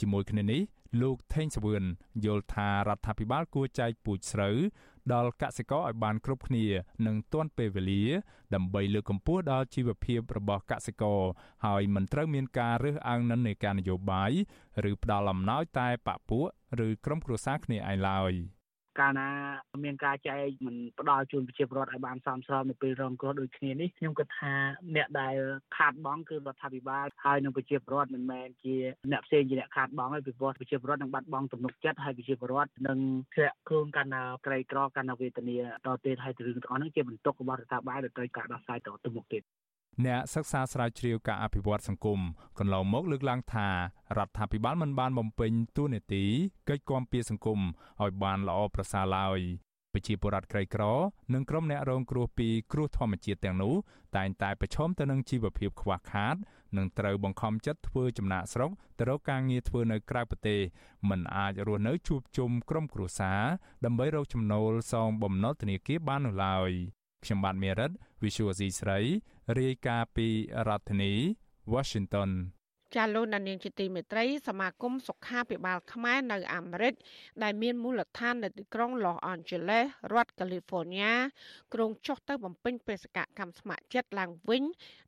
[0.00, 0.60] ជាមួយគ្នានេះ
[1.02, 1.82] លោកថេងសវឿន
[2.24, 4.56] យល់ថារដ្ឋាភិបាលគួរចែកពូជស្រូវ
[5.14, 6.66] ដល់កសិករឲ្យបានគ្រប់គ្នា
[7.06, 8.04] និងទាន់ពេលវេលា
[8.54, 11.20] ដើម្បីលើកកម្ពស់ដល់ជីវភាពរបស់កសិករ
[11.66, 14.32] ហើយមិនត្រូវមានការរើសអើងនិន្នាការនយោបាយ
[14.90, 16.46] ឬផ្ដាល់អំណោយតែបពពួក
[16.86, 18.32] ឬក្រុមគ្រួសារគ្នាឯងឡើយ។
[19.00, 19.28] កាលណា
[19.84, 24.54] មានការចែកមិនផ្ដល់ជូនប្រជាពលរដ្ឋឲ្យបានសមស្របនៅពេលរងគ្រោះដូចគ្នានេះខ្ញុំគិតថា
[24.96, 25.36] អ្នកដែល
[25.76, 28.74] ខាតបង់គឺរដ្ឋាភិបាលហើយនឹងប្រជាពលរដ្ឋមិនមែនជា
[29.10, 32.98] អ្នកផ្សេងជាអ្នកខាតបង់ហើយពីព្រោះប្រជាពលរដ្ឋនឹងបាត់បង់ទំនុកចិត្តហើយប្រជាពលរដ្ឋនឹង
[33.34, 39.42] ធ្លាក់ខ្លួនកាន់តែក្រីក្រកាន់តែវេទនាតទៅហើយរឿងទាំងអស់នេះជាបន្ទុករបស់រដ្ឋាភិបាលដែលត្រូវការដោះស្រាយតទៅមុខទៀត
[40.06, 42.20] អ្នកសិក្សាស្រាវជ្រាវការអភិវឌ្ឍសង្គម
[42.58, 43.74] កន្លងមកលើកឡើងថារ
[44.26, 46.24] ដ្ឋាភិបាលមិនបានបំពេញតួនាទី
[46.68, 47.60] កិច្ចគាំពារសង្គម
[48.02, 49.38] ឲ្យបានល្អប្រសើរឡើយ
[49.92, 50.84] ប្រជាពលរដ្ឋក្រីក្រ
[51.34, 53.74] និងក្រុមអ្នករងគ្រោះពីគ្រោះធម្មជាតិទាំងនោះ
[54.16, 56.36] តែងតែប្រឈមទៅនឹងជីវភាពខ្វះខាត
[56.76, 60.60] និងត្រូវបង្ខំចិត្តធ្វើចំណាក់ស្រុកទៅរកការងារធ្វើនៅក្រៅប្រទេស
[61.08, 63.42] មិនអាចរស់នៅជួបជុំក្រុមគ្រួសារ
[63.84, 66.70] ដើម្បីរកចំណូលសងបំណុលធនាគារបាននោះឡើយ
[67.24, 67.90] ខ្ញុំបាទមេរិត
[68.22, 68.98] Visual C ស្រី
[69.58, 70.28] រាយការណ៍ពី
[70.68, 71.12] រដ្ឋធានី
[71.74, 72.30] Washington
[72.96, 76.94] ចាលោកដានៀងជាទីមេត្រីសមាគមសុខាភិបាលខ្មែរនៅអាមេរិក
[77.42, 81.12] ដែលមានមូលដ្ឋាននៅទីក្រុង Los Angeles រដ្ឋ California
[81.74, 84.62] ក្រុងចុះទៅបំពេញបេសកកម្មស្ម័គ្រចិត្តឡើងវិញ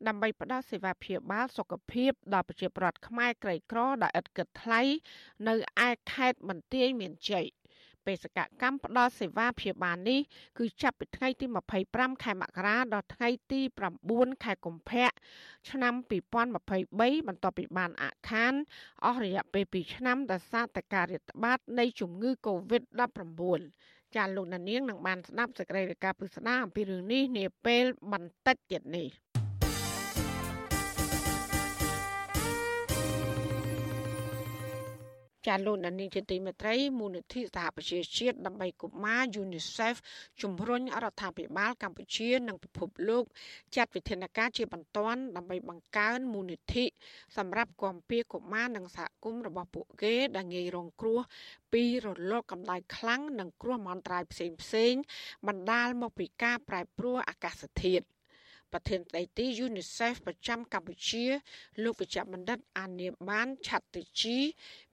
[0.07, 4.81] ដើម្បីផ្តល់សេវាព្យាបាលសុខភាពដល់ប្រជាពលរដ្ឋខ្មែរក្រីក្រដែលឥតគិតថ្លៃ
[5.49, 5.55] នៅ
[5.87, 7.47] ឯខេត្តបន្ទាយមានជ័យ
[8.11, 10.21] បេសកកម្មផ្ដល់សេវាព្យាបាលនេះ
[10.59, 11.47] គឺចាប់ពីថ្ងៃទី
[11.85, 13.61] 25ខែមករាដល់ថ្ងៃទី
[14.03, 15.11] 9ខែកុម្ភៈ
[15.71, 15.95] ឆ្នាំ
[16.41, 18.55] 2023បន្ទាប់ពីបានអាក់ខាន
[19.05, 23.61] អស់រយៈពេល2ឆ្នាំដោយសារតែការរាតត្បាតនៃជំងឺ Covid-19
[24.17, 29.09] ចាលោកណានៀងនឹងបានស្ដាប់សេចក្តីរាយការណ៍ពិស្ដារអំពីរឿងនេះនាពេលបន្តិចទៀតនេះ
[35.47, 39.97] ចាលោកដានីជាទីមេត្រីមូលនិធិសហប្រជាជាតិដើម្បីកុមារ UNICEF
[40.43, 43.25] ជំរុញរដ្ឋាភិបាលកម្ពុជានិងពិភពលោក
[43.77, 46.85] ចាត់វិធានការជាបន្ទាន់ដើម្បីបង្កើនមូលនិធិ
[47.37, 51.21] សម្រាប់គាំពៀកុមារនិងសហគមន៍របស់ពួកគេដែលងាយរងគ្រោះ
[51.73, 55.03] ពីរលកកម្ដៅខ្លាំងនិងគ្រោះមហន្តរាយផ្សេងៗ
[55.47, 58.05] បណ្ដាលមកពីការប្រែប្រួលអាកាសធាតុ
[58.73, 61.25] ប្រធានស្ដីទី UNICEF ប្រចាំកម្ពុជា
[61.83, 64.39] លោកវិជ្ជបណ្ឌិត អានៀបានឆាត់តិជី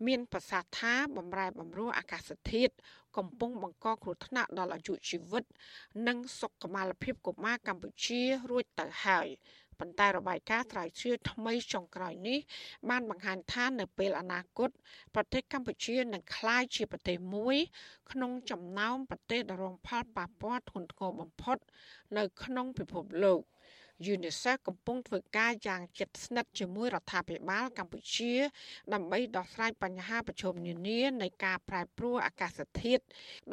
[0.08, 2.74] មានប្រសាសន៍ថាបំរែបំរួលអាកាសធាតុ
[3.18, 5.44] កំពុងបង្កគ្រោះថ្នាក់ដល់អាយុជីវិត
[6.08, 9.28] និងសុខុមាលភាពកុមារកម្ពុជារួចទៅហើយ
[9.80, 12.40] ប៉ុន្តែរបាយការណ៍ស្រាវជ្រាវថ្មីចុងក្រោយនេះ
[12.90, 14.70] បានបង្ហាញថានៅពេលអនាគត
[15.16, 17.58] ប្រទេសកម្ពុជានឹងក្លាយជាប្រទេសមួយ
[18.12, 21.58] ក្នុងចំណោមប្រទេសដែលរងផលប៉ះពាល់ធ្ងន់ធ្ងរបំផុត
[22.18, 23.42] នៅក្នុងពិភពលោក។
[24.14, 28.34] UNICEF កំពុងធ្វើការយ៉ាងជិតស្និទ្ធជាមួយរដ្ឋាភិបាលកម្ពុជា
[28.94, 33.04] ដើម្បីដោះស្រាយបញ្ហាប្រឈមនានានៃការប្រែប្រួលអាកាសធាតុ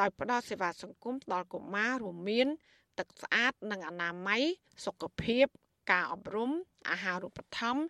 [0.00, 2.48] ដោយផ្តល់សេវាសង្គមដល់កុមាររួមមាន
[2.98, 4.42] ទឹកស្អាតនិងអនាម័យ
[4.84, 5.46] សុខភាព
[5.90, 6.50] ការអប់រំ
[6.90, 7.82] អាហារូបត្ថម្ភ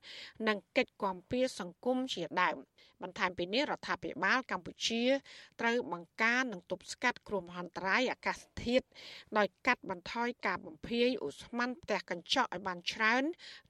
[0.49, 2.57] និងកិច្ចគាំពារសង្គមជាដើម
[3.03, 5.03] បន្ថែមពីនេះរដ្ឋាភិបាលកម្ពុជា
[5.61, 8.87] ត្រូវបង្ការនិងទប់ស្កាត់គ្រោះមហន្តរាយអាកាសធាតុ
[9.39, 13.23] ដោយកាត់បន្ថយការបំភាយឧស្ម័នផ្ទះកញ្ចក់ឲ្យបានច្រើន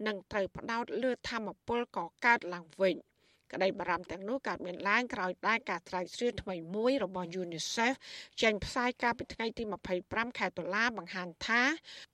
[0.06, 2.96] និងត្រូវផ្ដោតលើធម្មពលកកើតឡើងវិញ។
[3.52, 7.94] ក្តីបារម្ភទាំងនោះកើតមានឡើងក្រោយដែលការស្រាវជ្រាវថ្មីមួយរបស់ UNICEF
[8.42, 9.62] ចេញផ្សាយកាលពីថ្ងៃទី
[10.00, 11.62] 25ខែតុលាបង្ហាញថា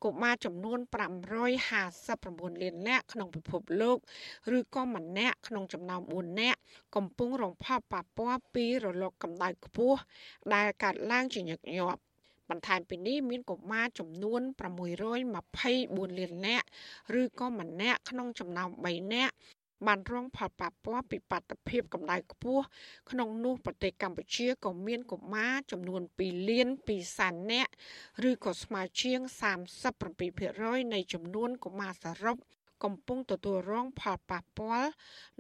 [0.05, 0.79] កុមារចំនួន
[1.91, 3.99] 559លាននាក់ក្នុងពិភពលោក
[4.57, 6.59] ឬក៏ម្នាក់ក្នុងចំណោម4នាក់
[6.97, 9.99] កំពុងរងផលប៉ះពាល់ពីរលកកម្ដៅខ្ពស់
[10.55, 12.01] ដែលកើតឡើងជាញឹកញាប់
[12.51, 16.67] បន្ថែមពីនេះមានកុមារចំនួន624លាននាក់
[17.21, 19.35] ឬក៏ម្នាក់ក្នុងចំណោម3នាក់
[19.87, 22.65] បានរងផលប៉ះពាល់ពីបាតុភិបកម្ដៅខ្ពស់
[23.11, 27.73] ក្នុងនោះប្រទេសកម្ពុជាក៏មានកុមារចំនួន2លាន2សែននាក់
[28.31, 29.21] ឬក៏ស្មើជាង
[30.07, 32.37] 37%នៃចំនួនកុមារសរុប
[32.85, 34.91] កំពុងទទួលរងផលប៉ះពាល់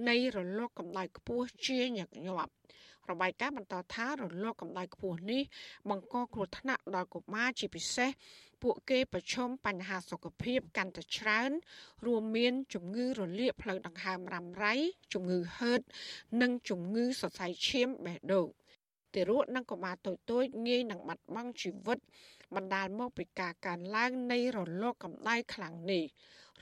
[0.08, 2.52] នៃរលកកម្ដៅខ្ពស់ជាញឹកញាប់
[3.10, 5.42] របាយការណ៍បន្តថារលកកម្ដៅខ្ពស់នេះ
[5.90, 8.10] បង្កគ្រោះថ្នាក់ដល់កុមារជាពិសេស
[8.62, 11.50] ពួកគេប្រឈមបញ្ហាសុខភាពកាន់តែច្រើន
[12.06, 14.74] រួមមានជំងឺរលាកផ្លូវដង្ហើមរ៉ាំរ៉ៃ
[15.12, 15.80] ជំងឺហឺត
[16.42, 18.48] និងជំងឺសរសៃឈាមបេះដូង
[19.14, 21.98] ទារកនិងកុមារតូចៗងាយនឹងបាត់បង់ជីវិត
[22.54, 26.04] បណ្ដាលមកពីការកើនឡើងនៃរលកកម្ដៅខ្លាំងនេះ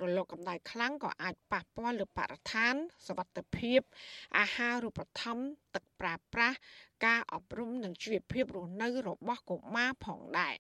[0.01, 2.74] រលកកម្ដៅខ្លាំងក៏អាចប៉ះពាល់លើបរិស្ថាន
[3.07, 3.80] សវត្ថិភាព
[4.38, 5.44] អាហារូបត្ថម្ភ
[5.74, 6.57] ទឹកប្រើប្រាស់
[7.07, 10.55] ការអប់រំនិងជីវភាពរស់នៅរបស់កុមារផងដែរ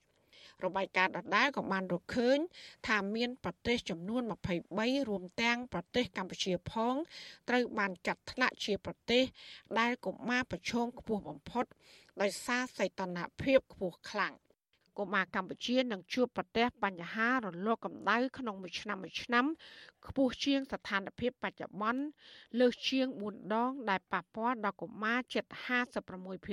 [0.64, 2.38] របាយការណ៍ដដែលក៏បានរកឃើញ
[2.88, 4.22] ថាមានប្រទេសចំនួន
[4.66, 6.94] 23រួមទាំងប្រទេសកម្ពុជាផង
[7.48, 9.22] ត្រូវបានចាត់ថ្នាក់ជាប្រទេស
[9.78, 11.64] ដែលកុមារប្រឈមខ្ពស់បំផុត
[12.20, 14.34] ដោយសារសីតុណ្ហភាពខ្ពស់ខ្លាំង
[14.98, 19.44] កុមារកម្ពុជានឹងជួបប្រទះបញ្ហារលកកម្ដៅក្នុងមួយឆ្នាំមួយឆ្នាំ
[20.06, 22.02] ខ្ពស់ជាងស្ថានភាពបច្ចុប្បន្ន
[22.60, 25.44] លើសជាង4ដង ដែលប៉ះពាល់ដល់កុមារជិត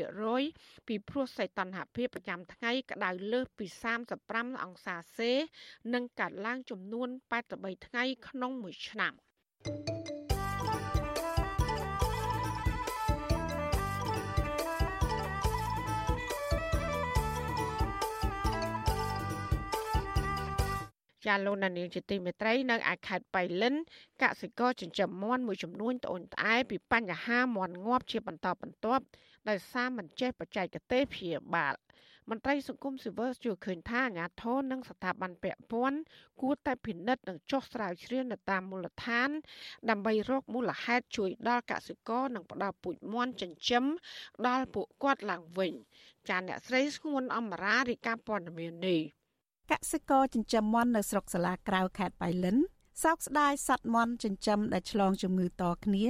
[0.10, 3.66] 56%ពីព្រោះសីតុណ្ហភាពប្រចាំថ្ងៃក្តៅលើសពី
[4.14, 5.32] 35អង្សាសេ
[5.94, 7.10] និងកាត់ឡើងចំនួន
[7.48, 9.14] 83ថ្ងៃក្នុងមួយឆ្នាំ។
[21.28, 23.76] ចាលោកនាងជាទីមេត្រីនៅឯខេត្តបៃលិន
[24.24, 29.04] កសិករចិញ្ចឹមមាន់មួយចំនួនត្អូញត្អែពីបញ្ហាមាន់ងាប់ជាបន្តបន្ទាប់
[29.50, 31.76] ដោយសារមិនចេះបច្ចេកទេសព្យាបាល
[32.30, 36.00] មន្ត្រីសង្គមស៊ីវិលជឿឃើញថាអាញាធរនិងស្ថាប័នពាក់ព័ន្ធ
[36.42, 39.30] គួរតែពិនិត្យនិងចុះស្រាវជ្រាវនៅតាមមូលដ្ឋាន
[39.90, 43.86] ដើម្បីរកមូលហេតុជួយដល់កសិករនិងផ្ដល់ពូជមាន់ចិញ្ចឹម
[44.48, 45.74] ដល់ពួកគាត់ឡើងវិញ
[46.30, 49.02] ចាអ្នកស្រីស្ងួនអមរារីកាព័ត៌មាននេះ
[49.72, 52.58] កសិករចិញ្ចឹមមាន់នៅស្រុកសាឡាក្រៅខេត្តបៃលិន
[53.04, 56.06] សោកស្ដាយសត្វមាន់ចិញ្ចឹមដែលឆ្លងជំងឺតគ្នា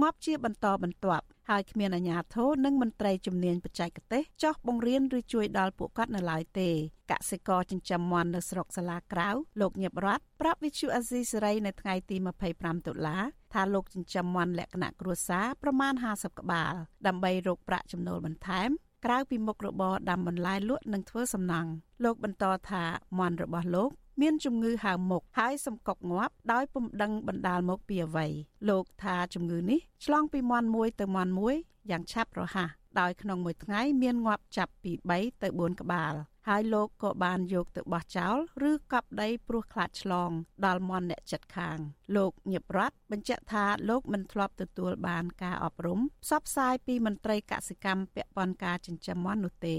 [0.00, 6.70] ងាប់ជាបន្តបន្ទាប់ហើយគ្មានអាជ្ញាធរនិងមន្ត្រីជំនាញបច្ចេកទេសចោះបង្រៀនឬជួយដល់ពួកគាត់នៅឡើយទេ
[7.10, 9.28] កសិករចិញ្ចឹមមាន់នៅស្រុកសាឡាក្រៅ
[9.60, 12.16] លោកញឹបរ័ត្នប្រាប់វិទ្យុអាស៊ីសេរីនៅថ្ងៃទី
[12.52, 13.16] 25តុលា
[13.52, 16.74] ថាលោកចិញ្ចឹមមាន់លក្ខណៈគ្រួសារប្រមាណ50ក្បាល
[17.06, 18.70] ដើម្បីរកប្រាក់ចំណូលបន្ថែម
[19.04, 21.70] ក្រៅពីមុខរបរដាំបន្លែលក់និងធ្វើសំណង់
[22.04, 22.82] លោកបន្តថា
[23.18, 23.90] មន់របស់លោក
[24.20, 28.26] មានជំងឺហើមមុខហើយសំកុកងាប់ដោយពុំដឹងបណ្ដាលមកពីអ្វី
[28.68, 31.54] លោកថាជំងឺនេះឆ្លងពីមន់មួយទៅមន់មួយ
[31.90, 32.70] យ៉ាងឆាប់រហ័ស
[33.00, 36.14] ដោយក្នុងមួយថ្ងៃមានងាប់ចាប់ពី3ទៅ4ក្បាល
[36.48, 38.36] ហើយលោកក៏បានយកទៅបោះចោល
[38.70, 40.30] ឬកប់ដីព្រោះខ្លាចឆ្លង
[40.66, 41.78] ដល់មន់អ្នកចិត្តខាង
[42.16, 49.78] លោកញឹបរ័ត្នបញ្ជាក់ថាលោកមិនធ្លាប់ទទួលបានការអប់រំផ្សព្វផ្សាយពីមន្ត្រីកសិកម្មពាក់ព័ន្ធការចិញ្ចឹមមាន់នោះទេ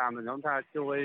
[0.00, 0.98] តាមខ្ញុំថាជួយ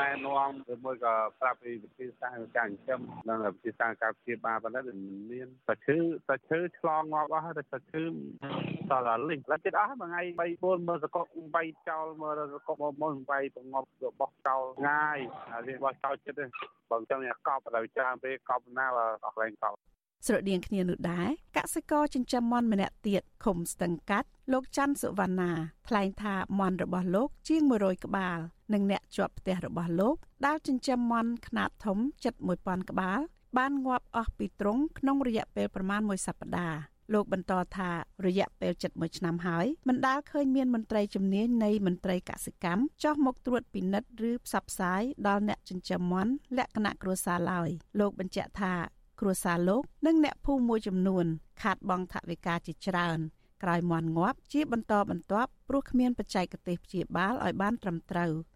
[0.00, 4.96] ណែនាំឬមួយក៏ប្រាប់ពីវិធីសាស្ត្រការចិញ្ចឹមនិងវិធីសាស្ត្រការព្យាបាលប៉ុន្តែមិន
[5.30, 11.26] មានតែឈឺតែឈឺឆ្លងងាប់អស់ហើយតែឈឺតរលិចឡើងទៀតអស់មួយថ្ងៃ3 4មើលសកុក
[11.56, 15.18] 3ចោលមើលសកុកមកមក3ប្រងប់របស់ចោលងាយ
[15.50, 16.44] ហើយវាបោះចោលចិត្តទេ
[16.90, 19.78] បើអញ្ចឹងកប់ទៅច្រើនពេលកប់ណាបើអស់កន្លែងកប់
[20.26, 25.52] ស្រដៀងគ្នានោះដែរកសិករចិញ្ចឹមមាន់ម្នាក់ទៀតឃុំស្ទឹងកាត់លោកច័ន្ទសុវណ្ណា
[25.88, 28.38] ថ្លែងថាមាន់របស់លោកជាង100ក្បាល
[28.72, 30.16] និងអ្នកជាប់ផ្ទះរបស់លោក
[30.46, 33.20] ដែលចិញ្ចឹមមាន់ខ្នាតធំជិត1000ក្បាល
[33.58, 36.80] បានងាប់អស់ពីទ្រុងក្នុងរយៈពេលប្រមាណ1សប្តាហ៍
[37.14, 37.90] លោកបន្តថា
[38.26, 48.74] រយៈពេល71ឆ្នាំហើយមិនដាល់ឃើញមានមន្ត្រីជំនាញនៃមន្ត្រីកសិកម្មចោះមកត្រួតពិនិត្យឬផ្សព្វផ្សាយដល់អ្នកចិញ្ចឹមមាន់លក្ខណៈគ្រួសារឡើយលោកបញ្ជាក់ថា
[49.20, 51.26] គ្រួសារលោក និងអ្នកភូមិមួយចំនួន
[51.62, 53.18] ខាតបង់ថវិកាជាច្រើន
[53.62, 58.32] ក្រោយមន់ងាប់ជាបន្តបន្ទាប់ព្រោះគ្មានបច្ចេកទេសព្យាបាលឲ្យបានត្រឹមត្រូវ។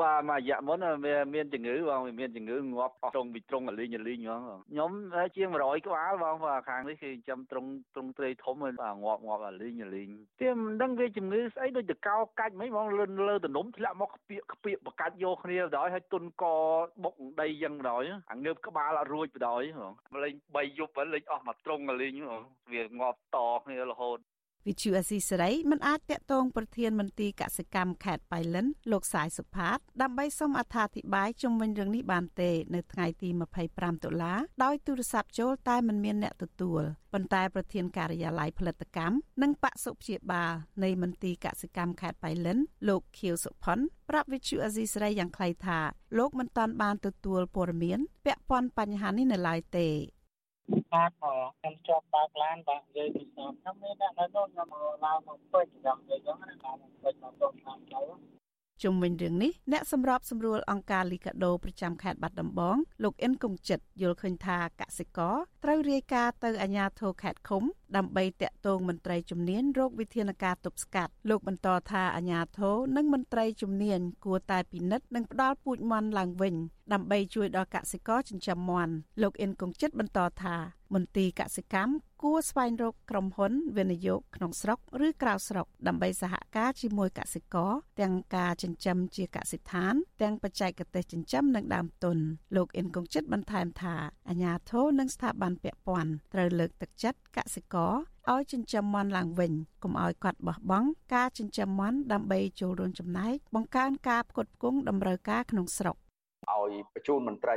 [0.00, 4.92] បាទមួយរយៈមុនវាមានជំងឺបងវាមានជំងឺងាប់អស់ត្រង់វិត្រង់អលីងអលីងហ្មងខ្ញុំ
[5.36, 6.36] ជាង100ក្បាលបង
[6.68, 10.08] ខាងនេះគឺចាំត្រង់ត្រង់ត្រីធំងាប់ងាប់អលីងអលីង
[10.40, 16.44] តែមិនដឹងវាជំងឺស្អីដូចតកោកាច់ហ្មងបងលឿនលើតំណុំធ្លាក់មកខ្ពៀកខ្ពៀកបកាច់យកគ្នាបណ្ដោយហើយទុនក
[17.02, 19.92] បុកដីយ៉ាងបណ្ដោយអាងើបក្បាលអត់រួចបណ្ដោយហ្មង
[20.24, 22.14] លេង3យប់លេងអស់មកត្រង់អលីង
[22.72, 24.18] វាងាប់តគ្នារហូត
[24.68, 33.28] វិទ្យុអស៊ីសេរីមិនអាចតាក់ទងប្រធានមន្ទីរកសិកម្មខេត្តបៃលិនលោកសាយសុផាតដើម្បីសូមអត្ថាធិប្បាយជុំវិញរឿងនេះបានទេនៅថ្ងៃទី
[33.66, 34.34] 25តុលា
[34.64, 36.82] ដោយទូរស័ព្ទចូលតែមិនមានអ្នកទទួល
[37.12, 40.52] ប៉ុន្តែប្រធានការិយាល័យផលិតកម្មនិងបកសុព្យាបាល
[40.84, 42.58] នៃមន្ទីរកសិកម្មខេត្តបៃលិន
[42.88, 43.78] លោកខៀវសុផុន
[44.10, 45.78] ប្រាប់វិទ្យុអេស៊ីស្រីយ៉ាងខ្លីថា
[46.18, 49.88] លោកមិនទាន់បានទទួលព័ត៌មានពាក់ព័ន្ធបញ្ហានេះនៅឡើយទេ
[50.92, 58.32] ខាតមកខ្ញុំជាប់បើកឡានបាទនិយាយពីខ្ញុំខ្ញុំមានអ្នកនៅនោះខ្ញុំមកឡើងមកពេជ្រយ៉ាងនិយាយចឹងណាឡើងមកពេជ្រមកចូលតាមទៅ
[58.82, 67.62] ជុំវិញរឿងនេះអ្នកសម្របសម្រួលអង្គការលីកាដូប្រចាំខេត្តបាត់ដំបងលោកអិនកុងចិត្តយល់ឃើញថាកសិករត្រូវរាយការណ៍ទៅអាជ្ញាធរខេត្តឃុំ
[67.96, 76.54] ដើម្បីតាក់ទងមន្ត្រីជំនាញរោគវិធានការទប់ស្កាត់លោកបន្តថាអាជ្ញាធរនិងមន្ត្រីជំនាញគួរតែពិនិត្យនិងផ្ដល់ពូជមាន់ឡើងវិញ
[76.92, 80.56] ដើម្បីជួយដល់កសិករចិញ្ចឹមមាន់លោកអិនកុងចិត្តបន្តថា
[80.94, 92.16] មន្ទីរកសិកម្មគួរស្វែងរកក្រុមហ៊ុន វិនិយោគក្នុងស្រុកឬក្រៅស្រុកដើម្បីសហការជាមួយកសិករទាំងការចិញ្ចឹមជាកសិដ្ឋាន ទាំងបច្ចេកទេសចិញ្ចឹមនិងដើមទុន
[92.56, 93.94] លោកអិនកុងចិត្តបន្ថែមថា
[94.28, 97.92] អាជ្ញាធរនិងស្ថាប័នពាក់ព័ន្ធត្រូវលើកទឹកចិត្តកសិករ
[98.30, 105.96] ឲ្យចិញ្ចឹមមាន់ឡើងវិញកុំឲ្យគាត់បោះបង់ការចិញ្ចឹមមាន់ដើម្បីចូលរួមចំណែកបង្កើនការផ្គត់ផ្គង់តម្រូវការក្នុងស្រុក
[106.50, 107.56] ឲ្យបញ្ជូនមន្ត្រី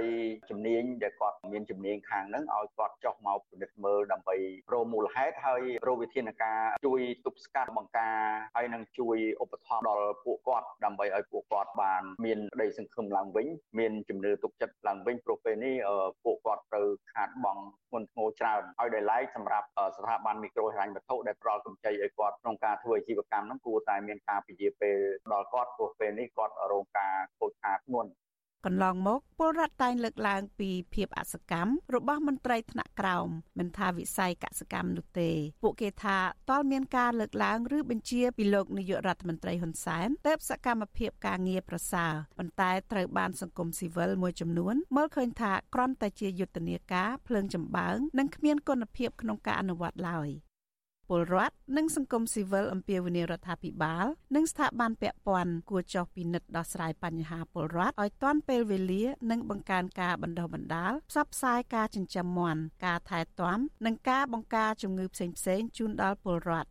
[0.49, 4.35] ជំនាញដែលគាត់មានជំនាញខាងហ្នឹងឲ្យគាត់ចុះមកពិនិត្យមើលដើម្បី
[4.73, 8.17] រមូលហេតុហើយរកវិធានការជួយទប់ស្កាត់បង្ការ
[8.55, 13.47] ហើយនឹងជួយឧបត្ថម្ភដល់ពួកគាត់ដើម្បីឲ្យពួកគាត់បានមានក្តីសង្ឃឹមឡើងវិញ
[13.79, 15.75] មានជំនឿទុកចិត្តឡើងវិញព្រោះពេលនេះ
[16.23, 19.67] ពួកគាត់ត្រូវខាតបង់ធ្ងន់ធ្ងរច្រើនហើយដែលឡែកសម្រាប់
[19.97, 24.97] ស្ថាប័នមីក្រូហិរញ្ញវត្ថុដែលផ្ដល់កម្ចីឲ្យគាត់ក្នុងការធ្វើអាជីវកម្មហ្នឹងគួរតែមានការពជាពេល
[25.31, 28.11] ដល់គាត់ព្រោះពេលនេះគាត់រងការខូចខាតធ្ងន់
[28.65, 33.27] កន្លងមកពលរដ្ឋតែងលើកឡើងពីភាពអសកម្មរបស់មន្ត្រីថ្នាក់ក្រោម
[33.59, 35.31] មិនថាវិស័យកសកម្មនោះទេ
[35.63, 36.17] ពួកគេថា
[36.49, 50.29] តលមានការលើកឡើងឬបញ្ជាពីលោកនាយករដ្ឋមន្ត្រីហ៊ុនសែនទៅសកម្មភាពការងារប្រសើរប៉ុន្តែត្រូវបានសង្គមស៊ីវិលមួយចំនួនមើលឃើញថាគ្រាន់តែជាយុទ្ធនាការភ្លើងចម្បើងនិងគ្មានគុណភាពក្នុងការអនុវត្តឡើយ
[51.09, 66.69] ពលរដ្ឋនិងសង្គមស៊ីវិលអំពាវនាវរដ្ឋាភិបាល និងស្ថាប័នពាក់ព័ន្ធគួរចុះពិនិត្យដោះស្រាយបញ្ហាពលរដ្ឋឲ្យទាន់ពេលវេលា និងបង្កើនការបណ្ដុះបណ្ដាលផ្សព្វផ្សាយការចិញ្ចឹមមាន់ការថែទាំនិងការបង្ការជំងឺផ្សេងៗជូនដល់ពលរដ្ឋ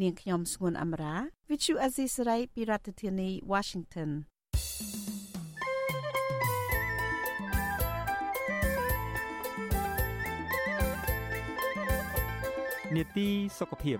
[0.00, 1.16] នាងខ្ញុំស្ងួនអមរា
[1.48, 4.10] Vithu Azisari ពីរដ្ឋធានី Washington
[12.96, 13.28] នេតិ
[13.58, 13.98] សុខភាព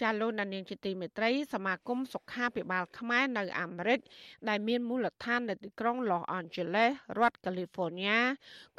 [0.00, 4.00] ចាលោកដានៀងជាទីមេត្រីសមាគមសុខាភិបាលខ្មែរនៅអាមេរិក
[4.48, 8.18] ដែលមានមូលដ្ឋាននៅទីក្រុង Los Angeles រដ្ឋ California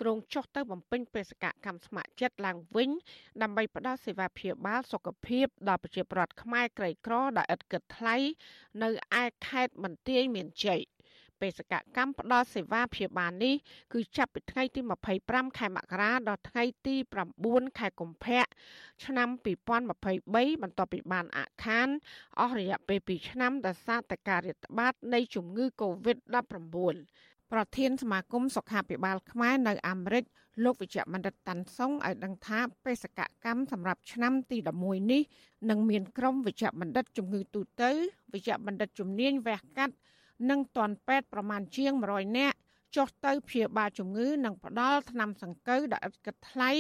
[0.02, 2.90] ក្រុងចុះទៅបំពេញបេសកកម្មស្ម័គ្រចិត្តឡើងវិញ
[3.42, 8.16] ដើម្បីផ្តល់សេវាព្យាបាលសុខភាពដល់ប្រជាពលរដ្ឋខ្មែរក្រីក្រដែលឥតគិតថ្លៃ
[8.84, 8.90] នៅ
[9.22, 10.82] ឯខេត្តបន្ទាយមានជ័យ
[11.42, 13.56] បេសកកម្មផ្ដល់សេវាព្យាបាលនេះ
[13.94, 14.82] គឺចាប់ពីថ្ងៃទី
[15.20, 16.96] 25ខែមករាដល់ថ្ងៃទី
[17.38, 18.44] 9ខែកុម្ភៈ
[19.06, 19.30] ឆ្នាំ
[19.76, 21.88] 2023បន្ទាប់ពីបានអាក់ខាន
[22.40, 26.96] អស់រយៈពេល2ឆ្នាំដោយសារតែការរាតត្បាតនៃជំងឺ Covid-19
[27.52, 30.24] ប្រធានសមាគមសុខាភិបាលខ្មែរនៅអាមេរិក
[30.64, 35.22] លោកវិជ្ជបណ្ឌិតតាន់សុងឲ្យដឹងថាបេសកកម្មសម្រាប់ឆ្នាំទី11នេះ
[35.70, 37.92] នឹងមានក្រុមវិជ្ជបណ្ឌិតជំងឺទូទៅ
[38.34, 39.96] វិជ្ជបណ្ឌិតជំនាញវះកាត់
[40.50, 42.58] និងតនពេទ្យប្រមាណជាង100នាក់
[42.96, 46.72] ចុះទៅព្យាបាលជំងឺនិងផ្ដល់ថ្នាំសង្កូវដែលឥតគិតថ្លៃ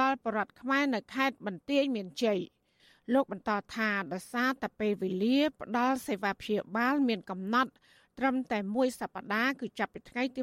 [0.00, 2.40] ដល់បរដ្ឋខ្មែរនៅខេត្តបន្ទាយមានជ័យ
[3.14, 7.70] លោកបន្តថាដោយសារតែពេលវេលា ផ្ដល់សេវាព្យាបាលមានកំណត់
[8.18, 10.40] ត្រឹមតែមួយសប្តាហ៍គឺចាប់ពីថ្ងៃទី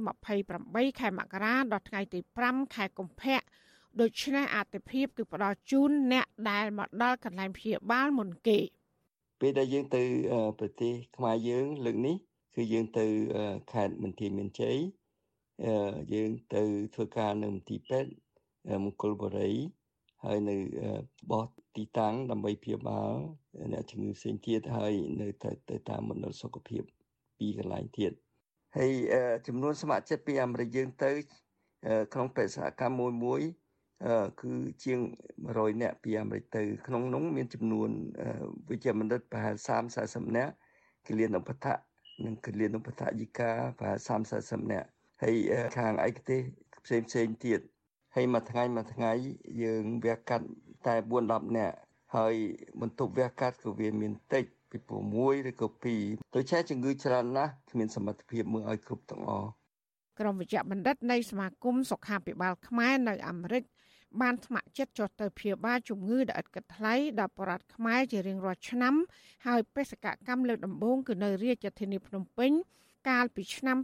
[0.50, 3.40] 28ខែមករាដល់ថ្ងៃទី5ខែកុម្ភៈ
[4.02, 8.60] ដូច្នេះអតិភិបគឺផ្ដល់ជូនអ្នកដែលមកដល់កន្លែងព្យាបាលមុនគេ
[9.42, 10.04] ពេលដែលយើងទៅ
[10.60, 12.16] ប្រទេសខ្មែរយើងលើកនេះ
[12.56, 13.06] គឺយើងទៅ
[13.72, 14.78] ខេត្តមន្ទីរមានជ័យ
[16.14, 16.64] យើងទៅ
[16.96, 18.12] ធ្វើការនៅមន្ទីរពេទ្យ
[18.84, 19.52] មង្គលបុរី
[20.24, 20.56] ហើយនៅ
[21.32, 21.44] បោះ
[21.76, 23.14] ទីតាំងដើម្បីព្យាបាល
[23.74, 25.28] អ្នកជំងឺផ្សេងទៀតហើយនៅ
[25.70, 26.84] ទៅតាមមណ្ឌលសុខភាព
[27.38, 28.12] ពីរកន្លែងទៀត
[28.78, 28.92] ហើយ
[29.48, 31.12] ចំនួនស្ម័គ្រចិត្តពីអាមេរិកយើងទៅ
[32.14, 33.42] ក្នុងបេសកកម្មមួយមួយ
[34.42, 34.52] គឺ
[34.84, 35.00] ជាង
[35.40, 37.90] 100នាក់ពីអាមេរិកទៅក្នុងនោះមានចំនួន
[38.70, 40.54] វិជ្ជាបណ្ឌិតប្រហែល30 40នាក់
[41.08, 41.78] គិលានុបដ្ឋៈ
[42.24, 44.88] និងគិលានុបដ្ឋយិកាប្រហែល30 40នាក់
[45.24, 45.36] ហើយ
[45.78, 46.42] ខាងឯកទេស
[46.86, 47.60] ផ្សេងផ្សេងទៀត
[48.16, 49.12] ហើយមួយថ្ងៃមួយថ្ងៃ
[49.64, 50.46] យើងវះកាត់
[50.88, 51.76] តែ4 10នាក់
[52.16, 52.34] ហើយ
[52.82, 55.68] បន្ទប់វះកាត់ក៏វាមានតិចពី6ឬក៏
[56.02, 59.50] 2ដូច្នេះជំងឺច្រើនណាស់គ្មានសមត្ថភាពមើលឲ្យគ្រប់ទាំងអស់
[60.20, 63.64] ក្រុមវិជ្ជបណ្ឌិតនៃសមាគមសុខាភិបាលខ្មែរនៅអាមេរិក
[64.22, 68.96] បានស្ម័គ្រចិត្តចុះទៅព្យាបាលជំងឺដែលឥតគិតថ្លៃដល់ប្រជាពលរដ្ឋខ្មែរជារៀងរាល់ឆ្នាំ
[69.48, 72.52] ហើយបេសកកម្មលើកដំបូងគឺនៅរាជធានីភ្នំពេញ
[73.10, 73.78] កាលពីឆ្នាំ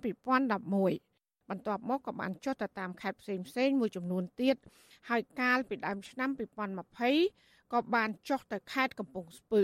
[0.71, 4.55] 2011បន្ទាប់មកក៏បានចុះទៅតាមខេត្តផ្សេងៗមួយចំនួនទៀត
[5.09, 6.29] ហើយកាលពីដើមឆ្នាំ
[7.01, 9.63] 2020ក៏បានចុះទៅខេត្តកំពង់ស្ពឺ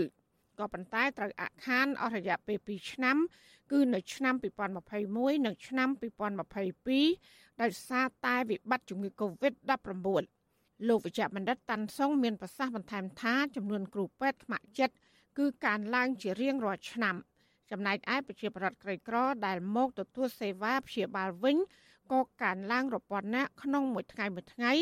[0.58, 3.16] ក៏ប៉ុន្តែត្រូវអាក់ខានអស់រយៈពេល2ឆ្នាំ
[3.72, 4.34] គឺនៅឆ្នាំ
[4.90, 5.88] 2021និងឆ្នាំ
[6.76, 10.37] 2022ដោយសារតែវិបត្តិជំងឺ Covid-19
[10.86, 14.94] លោកវិជ្ជបណ្ឌិតតាន់សុងមានប្រសាសន៍បន្ថែមថាចំនួនគ្រូពេទ្យថ្នាក់ចិត្ត
[15.38, 17.16] គឺកើនឡើងជារៀងរាល់ឆ្នាំ
[17.70, 19.16] ចំណែកឯប្រជាពលរដ្ឋក្រីក្រ
[19.46, 21.56] ដែលមកទទួលសេវាព្យាបាលវិញ
[22.12, 24.72] ក៏កើនឡើងរាប់ពាន់នាក់ក្នុងមួយថ្ងៃមួយថ្ងៃ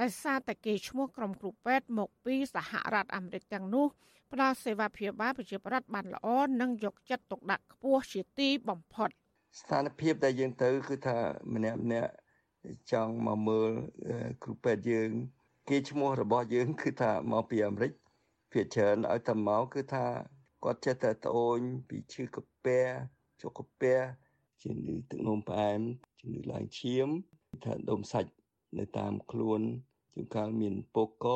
[0.00, 3.86] ដោយសារតែគេឈ្មោះក្រុមគ្រូពេទ្យមកពីសហរដ្ឋអាមេរិកទាំងនោះ
[4.32, 6.26] ផ្ដល់សេវាព្យាបាលប្រជាពលរដ្ឋបានល្អ
[6.60, 9.08] និងយកចិត្តទុកដាក់ខ្ពស់ជាទីបំផុត
[9.60, 11.16] ស្ថានភាពដែលយើងទៅគឺថា
[11.54, 12.10] ម្នាក់ម្នាក់
[12.92, 13.70] ចង់មកមើល
[14.42, 15.10] គ្រូពេទ្យយើង
[15.68, 17.92] គេឈ្មោះរបស់យើង គឺថាមកពីអាមេរិក
[18.52, 20.06] ភាគច្រើនឲ្យតែមកគឺថា
[20.64, 21.58] គាត់ចេះតែត្អូញ
[21.88, 22.84] ពីឈឺកាពះ
[23.40, 23.98] ជក់កាពះ
[24.62, 25.80] ជំងឺទឹកនោមផ្អែម
[26.20, 27.08] ជំងឺឡើងឈាម
[27.64, 28.30] ថាដុំសាច់
[28.78, 29.60] នៅតាមខ្លួន
[30.14, 31.26] ជួនកាលមានពកក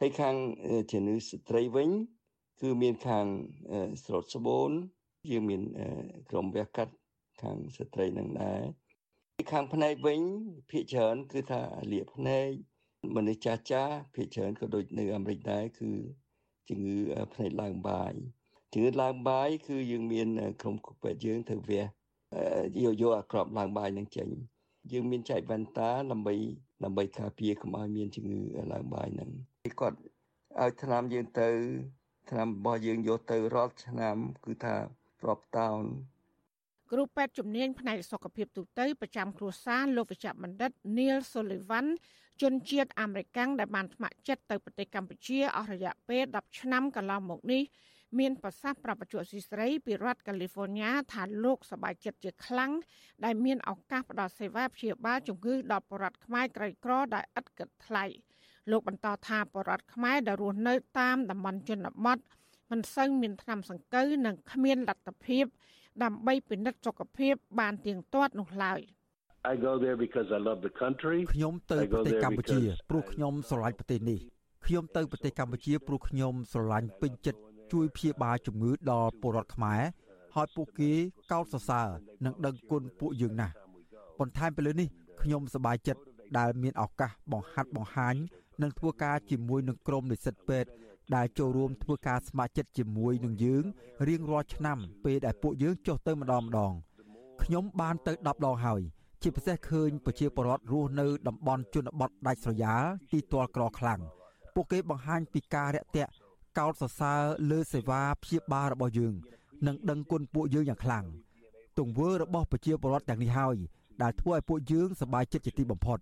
[0.00, 0.36] ហើយខាង
[0.92, 1.90] ជំងឺស្ត្រីវិញ
[2.60, 3.26] គឺមានខាង
[4.04, 4.70] ស្រោតស្បូន
[5.30, 5.62] យើងមាន
[6.30, 6.94] ក្រុមវះកាត់
[7.42, 8.62] ខាងស្ត្រីនឹងដែរ
[9.50, 10.20] ខាងភ្នែកវិញ
[10.70, 11.62] ភាគច្រើនគឺថា
[11.92, 12.48] លាកភ្នែក
[13.14, 15.90] មនុស្សចាស់ចាស់ភាគច្រើនក៏ដូចនៅអាមេរិកដែរគឺ
[16.68, 16.96] ជំងឺ
[17.34, 18.12] ភ្នែកឡើងបាយ
[18.72, 20.28] ជំងឺឡើងបាយគឺយើងមាន
[20.60, 21.82] ក្រុមគូពេទ្យយើងទៅវះ
[22.84, 24.28] យកយកអាក្របឡើងបាយនឹងចេញ
[24.92, 26.34] យើងមានចែកវ៉ែនតាដើម្បី
[26.84, 28.40] ដើម្បីការពារកុំឲ្យមានជំងឺ
[28.72, 29.30] ឡើងបាយហ្នឹង
[29.80, 29.98] គាត់
[30.60, 31.48] ឲ្យថ្នាំយើងទៅ
[32.30, 34.74] ថ្នាំរបស់យើងយកទៅរាល់ឆ្នាំគឺថា
[35.26, 35.82] រាប់តោន
[36.92, 41.86] គ្រូពេទ្យជំនាញផ្នែកសុខភាពទូទៅប្រចាំគ្រួសារលោកវិជ្ជបណ្ឌិត Neil Sullivan
[42.42, 47.62] ជនជាតិអាមេរិកាំងដែលបានស្ម័គ្រចិត្តទៅប្រទេសកម្ពុជាអស់រយៈពេល10ឆ្នាំកន្លងមកនេះ
[48.18, 52.72] មានប្រសាសន៍ប្រាប់បច្ចុប្បន្នស៊ីស្រីពីរដ្ឋកាលីហ្វ័រញ៉ាថាលោកសប្បាយចិត្តជាខ្លាំង
[53.24, 58.04] ដែលមានឱកាសផ្តល់សេវាព្យាបាលជំងឺដល់ប្រជាពលរដ្ឋខ្មែរក្រីក្រដែលឥតគិតថ្លៃ
[58.70, 62.18] លោកបន្តថាប្រជាពលរដ្ឋខ្មែរដែលរស់នៅតាមតំបន់ជនបទ
[62.70, 65.44] មិនសូវមានថ្នាំសង្កូវនិងគ្មានលទ្ធភាព
[66.02, 68.80] ដើម្បីពិនិត្យសុខភាពបានទៀងទាត់នោះឡើយ
[69.52, 74.20] I go there because I love the country ខ្ញុំទៅប្រទេសកម្ពុជាព្រោះខ្ញុំស្រឡាញ់ប្រទេសនេះ
[74.66, 77.40] ខ្ញុំទៅប្រទេសកម្ពុជាព្រោះខ្ញុំស្រឡាញ់ពេញចិត្ត
[77.72, 79.82] ជួយព្យាបាលជំងឺដល់ពលរដ្ឋខ្មែរ
[80.34, 80.92] ហើយពួកគេ
[81.32, 81.88] កោតសរសើរ
[82.24, 83.54] និងដឹងគុណពួកយើងណាស់
[84.20, 84.88] បន្ថែមពីលើនេះ
[85.22, 86.02] ខ្ញុំសប្បាយចិត្ត
[86.38, 88.14] ដែលមានឱកាសបង្ហាត់បង្ហាញ
[88.62, 90.70] និងធ្វើការជាមួយនឹងក្រុមនិស្សិតពេទ្យ
[91.16, 93.64] ដែលចូលរួមធ្វើការស្ម័គ្រចិត្តជាមួយនឹងយើង
[94.08, 96.72] រៀងរាល់ឆ្នាំពេលដែលពួកយើងចុះទៅម្ដងម្ដង
[97.42, 98.80] ខ្ញុំបានទៅ10ដងហើយ
[99.22, 104.00] ជាពិសេសឃើញប្រជាពលរដ្ឋរស់នៅតំបន់ជនបទដាច់ស្រយាលទីទាល់ក្រខ្លាំង
[104.54, 106.10] ពួកគេបង្ហាញពីការរាក់ទាក់
[106.58, 109.14] កោតសរសើរលើសេវាព្យាបាលរបស់យើង
[109.66, 111.04] និងដឹងគុណពួកយើងយ៉ាងខ្លាំង
[111.78, 113.56] ទង្វើរបស់ប្រជាពលរដ្ឋទាំងនេះហើយ
[114.02, 115.98] ដែលធ្វើឲ្យពួកយើងសប្បាយចិត្តជាទីបំផុត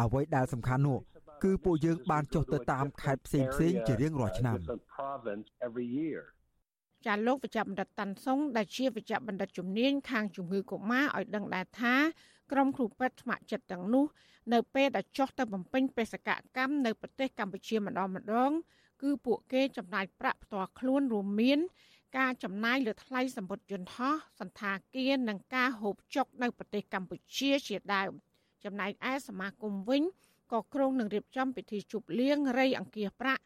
[0.00, 0.98] អ្វីដែលសំខាន់នោះ
[1.42, 4.56] គឺពួកយើងបានចុះទៅតាមខេត្តផ្សេងផ្សេងជារៀងរាល់ឆ្នាំ
[7.06, 11.94] ចាលោកវិជ្ជបណ្ឌិតតាន់សុងដែលជាវិជ្ជបណ្ឌិតជំនាញខាងជំងឺកុមារឲ្យដឹងដែរថា
[12.52, 14.04] ក្រុមគ្រូពេទ្យថ្នាក់ចិត្តទាំងនោះ
[14.52, 18.52] នៅពេលដែលចុះទៅបំពេញបេសកកម្មនៅប្រទេសកម្ពុជាម្ដងម្ដង
[19.02, 21.58] គឺពួកគេចំណាយប្រាក់ផ្ទាល់ខ្លួនរួមមាន
[22.18, 28.10] ការចំណាយលើថ្លៃសម្ពុតយន្តហោះសន្តាគារនិងការហូបចុកនៅប្រទេសកម្ពុជាជាដើម
[28.64, 30.02] ចំណែកឯសមាគមវិញ
[30.52, 33.42] ក៏ក្រុងនឹងរៀបចំពិធីជប់លៀងរៃអង្គាសប្រាក់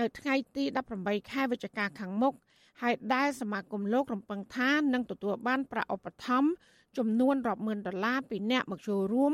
[0.00, 0.64] នៅថ្ងៃទី
[0.98, 2.34] 18ខែវិច្ឆិកាខាងមុខ
[2.82, 6.50] ហើយដែលសមាគមលោករំពឹងថានឹងទទួលបានប្រាក់ឧបត្ថម្ភ
[6.98, 9.32] ចំនួនរាប់ម៉ឺនដុល្លារពីអ្នកមកចូលរួម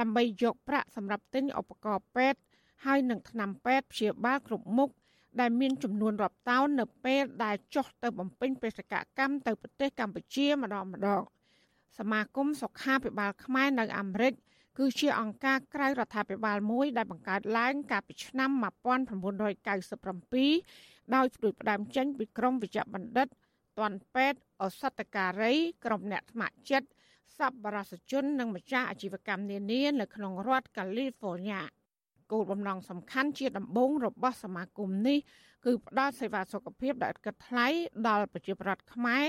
[0.00, 2.40] ដើម្បីយកប្រាក់សម្រាប់ទិញឧបករណ៍ពេទ្យ
[2.84, 4.90] ហើយនឹងថ្នាំពេទ្យព្យាបាលគ្រប់មុខ
[5.40, 11.22] ដែលមានចំនួនរាប់តោននៅពេលដែលចុះទៅបំពេញបេសកកម្មទៅប្រទេសកម្ពុជាម្ដងម្ដង
[11.98, 14.32] សមាគមសុខាភិបាលខ្មែរនៅអាមេរិក
[14.78, 18.50] គឺជាអង្គការក្រៅរដ្ឋាភិបាលមួយដែលបង្កើតឡើងកាលពីឆ្នាំ
[19.62, 23.28] 1997ដោយផ្ដួចផ្ដើមចេញពីក្រមវិជ្ជបណ្ឌិត
[23.78, 25.52] ទាន់ពេទ្យអសតការី
[25.84, 26.88] ក្រុមអ្នកស្ម័គ្រចិត្ត
[27.38, 31.62] សប្បុរសជននិងម្ចាស់អាជីវកម្មនានានៅក្នុងរដ្ឋកាលីហ្វ័រញ៉ា
[32.32, 35.18] គោលបំណងសំខាន់ជាដំបូងរបស់សមាគមនេះ
[35.64, 37.66] គឺផ្ដល់សេវាសុខភាពដែលឥតគិតថ្លៃ
[38.08, 39.24] ដល់ប្រជាពលរដ្ឋខ្មែរ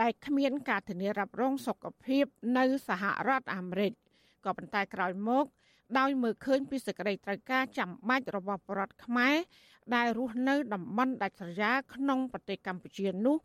[0.00, 2.24] ដែលគ្មានការធានារ៉ាប់រងសុខភាព
[2.58, 3.92] នៅសហរដ្ឋអាមេរិក
[4.44, 5.44] ក៏ប៉ុន្តែក្រោយមក
[5.98, 9.36] ដោយមើលឃើញពីសេចក្តីត្រូវការចាំបាច់របស់ប្រជាពលរដ្ឋខ្មែរ
[9.94, 13.36] ដែលរស់នៅតំបន់ដាច់ស្រយាលក្នុងប្រទេសកម្ពុជានោះ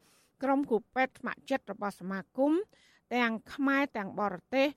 [0.44, 2.52] ក្រុមគូពេទ្យថ្នាក់ចិត្តរបស់សមាគម
[3.16, 4.68] ទាំងខ្មែរទាំងបរទេស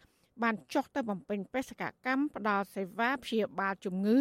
[0.43, 4.19] បានចុះទៅបំពេញបេសកកម្មផ្ដល់សេវាព្យាបាលជំងឺ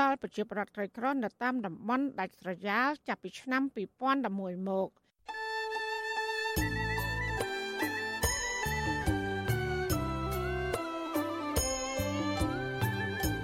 [0.00, 3.62] ដល់ប្រជាពលរដ្ឋក្រីក្រនៅតាមតំបន់ដាច់ស្រយាលចាប់ពីឆ្នាំ
[4.16, 4.88] 2011មក